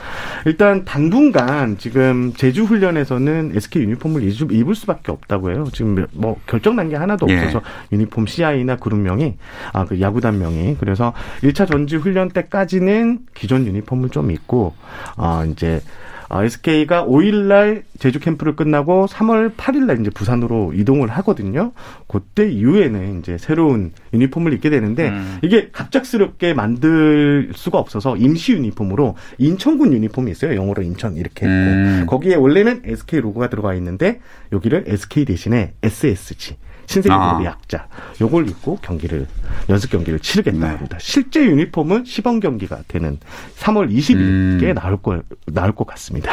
일단 0.45 0.85
당분간 0.85 1.79
지금 1.79 2.33
제주 2.37 2.65
훈련에서는 2.65 3.53
SK 3.55 3.83
유니폼을 3.83 4.23
입을- 4.23 4.75
수밖에 4.77 5.11
없다고 5.13 5.51
해요. 5.51 5.65
지금 5.73 6.07
뭐 6.13 6.37
결정 6.47 6.77
난 6.77 6.87
게 6.87 6.95
하나도 6.95 7.27
예. 7.31 7.39
없어서 7.39 7.63
유니폼 7.91 8.27
CI나 8.27 8.77
그룹명이 8.77 9.35
아 9.73 9.85
그 9.87 10.01
야구단명이 10.01 10.77
그래서 10.79 11.13
1차 11.43 11.67
전지 11.71 11.97
훈련 11.97 12.29
때까지는 12.29 13.21
기존 13.35 13.67
유니폼을 13.67 14.11
좀 14.11 14.31
입고 14.31 14.75
아 15.17 15.45
이제 15.51 15.81
어, 16.29 16.43
SK가 16.43 17.05
5일날 17.07 17.83
제주 17.99 18.19
캠프를 18.19 18.57
끝나고 18.57 19.07
3월 19.07 19.55
8일날 19.55 20.01
이제 20.01 20.11
부산으로 20.11 20.73
이동을 20.75 21.09
하거든요. 21.09 21.73
그때 22.09 22.51
이후에는 22.51 23.21
이제 23.21 23.39
새로운 23.39 23.93
유니폼을 24.13 24.53
입게 24.55 24.71
되는데 24.71 25.11
음. 25.11 25.39
이게 25.43 25.69
갑작스럽게 25.71 26.55
만들 26.55 27.53
수가 27.55 27.79
없어서 27.79 28.17
임시 28.17 28.53
유니폼으로 28.55 29.15
인천군 29.39 29.93
유니폼이 29.93 30.31
있어요. 30.31 30.57
영어로 30.57 30.83
인천 30.83 31.17
이렇게 31.17 31.47
있고 31.47 31.53
음. 31.53 32.05
거기에 32.09 32.35
원래는 32.35 32.83
SK 32.85 33.21
로고가 33.21 33.49
들어가 33.49 33.75
있는데 33.75 34.21
여기를 34.53 34.85
SK 34.89 35.27
대신에 35.27 35.75
SSG 35.83 36.57
신세계 36.87 37.13
아. 37.15 37.29
그룹의 37.29 37.47
약자 37.47 37.87
요걸 38.21 38.49
입고 38.49 38.79
경기를 38.83 39.27
연습 39.69 39.91
경기를 39.91 40.19
치르겠다 40.19 40.59
네. 40.59 40.67
합니다. 40.67 40.97
실제 41.01 41.45
유니폼은 41.45 42.05
시범 42.05 42.41
경기가 42.41 42.81
되는 42.89 43.19
3월 43.59 43.91
20일께 43.93 44.63
음. 44.63 44.75
나올 44.75 44.97
걸 45.01 45.23
나올 45.47 45.73
것 45.73 45.87
같습니다. 45.87 46.33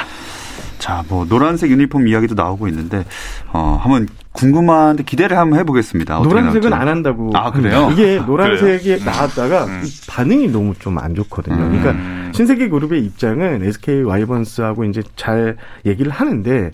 자, 0.77 1.03
뭐 1.07 1.25
노란색 1.25 1.71
유니폼 1.71 2.07
이야기도 2.07 2.35
나오고 2.35 2.67
있는데 2.67 3.05
어, 3.51 3.79
한번 3.81 4.07
궁금한데 4.33 5.03
기대를 5.03 5.37
한번 5.37 5.59
해보겠습니다. 5.59 6.19
노란색은 6.19 6.69
나올지. 6.69 6.73
안 6.81 6.87
한다고. 6.87 7.31
아, 7.33 7.51
그래요? 7.51 7.89
이게 7.91 8.17
노란색이 8.25 8.83
그래요? 8.83 9.05
나왔다가 9.05 9.65
음. 9.65 9.81
이 9.85 9.89
반응이 10.09 10.47
너무 10.49 10.73
좀 10.79 10.97
안 10.97 11.15
좋거든요. 11.15 11.55
음. 11.55 11.79
그러니까 11.81 12.33
신세계 12.33 12.69
그룹의 12.69 13.03
입장은 13.05 13.63
SK 13.63 14.01
와이번스하고 14.03 14.85
이제 14.85 15.01
잘 15.15 15.55
얘기를 15.85 16.11
하는데 16.11 16.71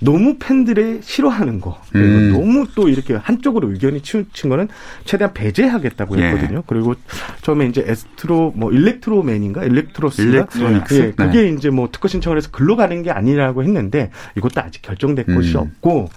너무 0.00 0.36
팬들의 0.38 1.00
싫어하는 1.02 1.60
거 1.60 1.80
그리고 1.92 2.08
음. 2.18 2.32
너무 2.32 2.66
또 2.74 2.88
이렇게 2.88 3.14
한쪽으로 3.14 3.70
의견이 3.70 4.02
치우친 4.02 4.50
거는 4.50 4.68
최대한 5.04 5.32
배제하겠다고 5.32 6.18
예. 6.18 6.24
했거든요. 6.24 6.62
그리고 6.66 6.94
처음에 7.42 7.66
이제 7.66 7.84
에스트로 7.86 8.52
뭐 8.54 8.70
일렉트로맨인가 8.72 9.64
일렉트로스가 9.64 10.22
일렉트로닉스? 10.28 10.94
예, 10.94 11.10
그게 11.12 11.42
네. 11.42 11.48
이제 11.50 11.70
뭐 11.70 11.88
특허 11.90 12.08
신청을 12.08 12.36
해서 12.36 12.48
글로 12.52 12.76
가는 12.76 13.02
게 13.02 13.10
아니라고 13.10 13.62
했는데 13.62 14.10
이것도 14.36 14.60
아직 14.60 14.82
결정된 14.82 15.24
음. 15.28 15.34
것이 15.36 15.56
없고 15.56 16.08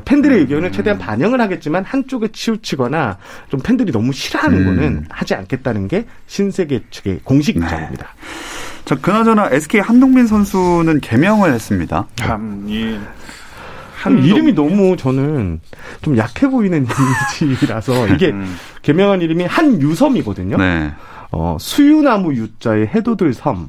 팬들의 0.00 0.38
의견을 0.40 0.72
최대한 0.72 0.98
반영을 0.98 1.40
하겠지만 1.40 1.84
한쪽에 1.84 2.28
치우치거나 2.28 3.18
좀 3.48 3.60
팬들이 3.60 3.92
너무 3.92 4.12
싫어하는 4.12 4.58
음. 4.58 4.64
거는 4.64 5.04
하지 5.08 5.34
않겠다는 5.34 5.88
게 5.88 6.06
신세계 6.26 6.84
측의 6.90 7.20
공식 7.24 7.58
네. 7.58 7.64
입장입니다. 7.64 8.08
자, 8.84 8.94
그나저나 8.94 9.48
SK 9.50 9.80
한동민 9.80 10.26
선수는 10.26 11.00
개명을 11.00 11.52
했습니다. 11.52 12.06
참이 12.14 12.98
한 13.96 14.22
이름이 14.22 14.52
너무 14.52 14.96
저는 14.96 15.60
좀 16.02 16.16
약해 16.16 16.46
보이는 16.48 16.86
이미지라서 17.42 18.08
이게 18.08 18.28
음. 18.28 18.56
개명한 18.82 19.22
이름이 19.22 19.44
한유섬이거든요. 19.44 20.56
네. 20.58 20.92
어, 21.32 21.56
수유나무 21.58 22.34
유자의 22.34 22.88
해돋을 22.88 23.34
섬. 23.34 23.68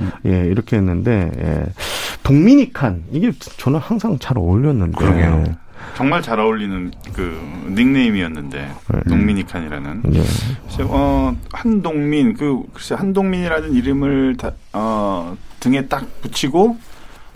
음. 0.00 0.10
예, 0.26 0.46
이렇게 0.46 0.76
했는데, 0.76 1.30
예. 1.38 1.64
동미니칸. 2.22 3.04
이게 3.12 3.30
저는 3.58 3.78
항상 3.78 4.18
잘 4.18 4.38
어울렸는데. 4.38 4.96
그러게요. 4.96 5.44
정말 5.96 6.22
잘 6.22 6.40
어울리는 6.40 6.92
그 7.12 7.38
닉네임이었는데 7.68 8.58
네. 8.58 9.00
농민이칸이라는 9.06 10.02
예. 10.14 10.22
글쎄, 10.66 10.82
어, 10.82 11.36
한동민, 11.52 12.34
그, 12.34 12.62
글쎄, 12.72 12.94
한동민이라는 12.94 13.72
이름을 13.74 14.36
다, 14.36 14.52
어, 14.72 15.36
등에 15.60 15.86
딱 15.86 16.06
붙이고 16.20 16.76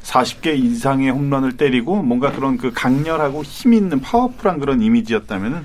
40개 0.02 0.58
이상의 0.58 1.10
홈런을 1.10 1.56
때리고 1.56 2.02
뭔가 2.02 2.32
그런 2.32 2.56
그 2.56 2.72
강렬하고 2.72 3.42
힘 3.44 3.74
있는 3.74 4.00
파워풀한 4.00 4.58
그런 4.58 4.80
이미지였다면은 4.82 5.64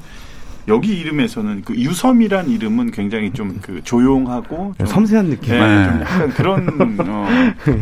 여기 0.68 0.98
이름에서는 1.00 1.64
그 1.64 1.76
유섬이란 1.76 2.50
이름은 2.50 2.92
굉장히 2.92 3.32
좀 3.34 3.54
그 3.62 3.82
조용하고 3.84 4.74
좀, 4.78 4.88
섬세한 4.88 5.30
느낌. 5.30 5.54
예, 5.54 5.60
네. 5.60 5.86
좀 5.90 6.02
약간 6.02 6.30
그런 6.32 6.98
어, 7.08 7.28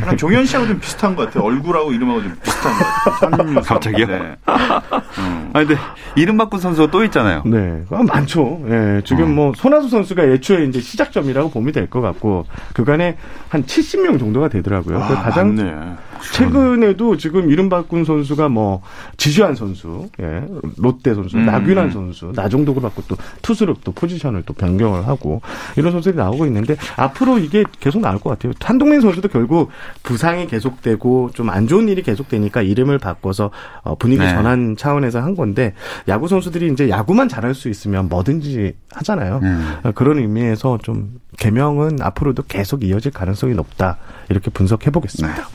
약간 0.02 0.18
종현 0.18 0.46
씨하고 0.46 0.68
좀 0.68 0.80
비슷한 0.80 1.16
것 1.16 1.26
같아요. 1.26 1.44
얼굴하고 1.44 1.92
이름하고 1.94 2.22
좀 2.24 2.36
비슷한 2.44 2.72
것 2.78 3.20
같아요. 3.30 3.62
갑자기요? 3.62 4.06
네. 4.08 4.14
음. 4.18 5.50
아, 5.54 5.60
근데 5.66 5.76
이름 6.16 6.38
바꾼 6.38 6.60
선수가 6.60 6.92
또 6.92 7.04
있잖아요. 7.06 7.44
네, 7.46 7.84
아, 7.92 8.04
많죠. 8.04 8.62
예, 8.70 9.02
지금 9.06 9.24
어. 9.24 9.28
뭐 9.28 9.54
손아수 9.56 9.90
선수가 9.90 10.24
애초에 10.26 10.66
이제 10.66 10.80
시작점이라고 10.82 11.50
보면 11.52 11.72
될 11.74 11.88
것 11.92 12.00
같고 12.02 12.46
그간에 12.74 13.18
한 13.50 13.64
70명 13.64 14.18
정도가 14.20 14.48
되더라고요. 14.50 14.98
그 15.00 15.04
아, 15.04 15.24
가장 15.24 15.56
맞네. 15.56 15.74
최근에도 16.34 17.18
지금 17.18 17.52
이름 17.52 17.70
바꾼 17.70 18.04
선수가 18.04 18.50
뭐 18.50 18.82
지주한 19.18 19.56
선수, 19.56 20.10
예, 20.20 20.44
롯데 20.78 21.14
선수, 21.14 21.38
음. 21.38 21.46
나균환 21.46 21.92
선수, 21.92 22.32
나정도를 22.36 22.82
받고 22.82 23.04
또 23.08 23.16
투수로 23.42 23.76
또 23.84 23.92
포지션을 23.92 24.44
또 24.46 24.54
변경을 24.54 25.08
하고 25.08 25.42
이런 25.76 25.92
선수들이 25.92 26.18
나오고 26.18 26.46
있는데 26.48 26.76
앞으로 26.96 27.38
이게 27.38 27.64
계속 27.80 28.02
나올 28.02 28.20
것 28.20 28.32
같아요. 28.32 28.54
한동민 28.60 29.02
선수도 29.02 29.28
결국 29.28 29.70
부상이 30.04 30.48
계속되고 30.48 31.30
좀 31.34 31.52
안 31.52 31.68
좋은 31.68 31.88
일이 31.90 32.02
계속되니까 32.02 32.62
이름을 32.62 32.98
바꿔서 32.98 33.52
어, 33.84 33.96
분위기 33.96 34.22
네. 34.22 34.30
전환 34.30 34.76
차원에서 34.78 35.22
한 35.22 35.36
건데 35.36 35.74
야구 36.08 36.28
선수들이 36.28 36.72
이제 36.72 36.90
야구만 36.90 37.28
잘할 37.28 37.54
수 37.54 37.70
있으면 37.70 38.08
뭐든지 38.10 38.74
하잖아요. 38.94 39.40
음. 39.44 39.76
어, 39.84 39.92
그런 39.92 40.18
의미에서 40.18 40.80
좀 40.82 41.20
개명은 41.38 42.00
앞으로도 42.02 42.44
계속 42.48 42.84
이어질 42.84 43.12
가능성이 43.12 43.54
높다 43.56 43.98
이렇게 44.30 44.50
분석해 44.52 44.92
보겠습니다. 44.92 45.48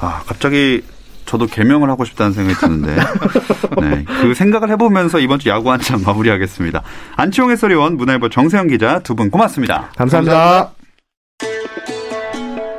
아, 0.00 0.22
갑자기 0.26 0.82
저도 1.24 1.46
개명을 1.46 1.88
하고 1.88 2.04
싶다는 2.04 2.32
생각이 2.34 2.58
드는데, 2.60 2.96
네, 3.80 4.04
그 4.20 4.34
생각을 4.34 4.68
해보면서 4.70 5.20
이번 5.20 5.38
주 5.38 5.48
야구 5.48 5.72
한참 5.72 6.02
마무리하겠습니다. 6.02 6.82
안치홍 7.16 7.50
해설위원, 7.50 7.96
문화일보 7.96 8.28
정세영 8.28 8.68
기자 8.68 8.98
두 8.98 9.14
분 9.14 9.30
고맙습니다. 9.30 9.90
감사합니다. 9.96 10.72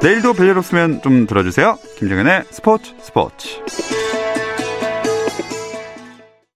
내일도 0.04 0.34
벨레로스면 0.34 1.02
좀 1.02 1.26
들어주세요. 1.26 1.80
김정현의 1.98 2.44
스포츠 2.52 2.94
스포츠. 3.02 3.48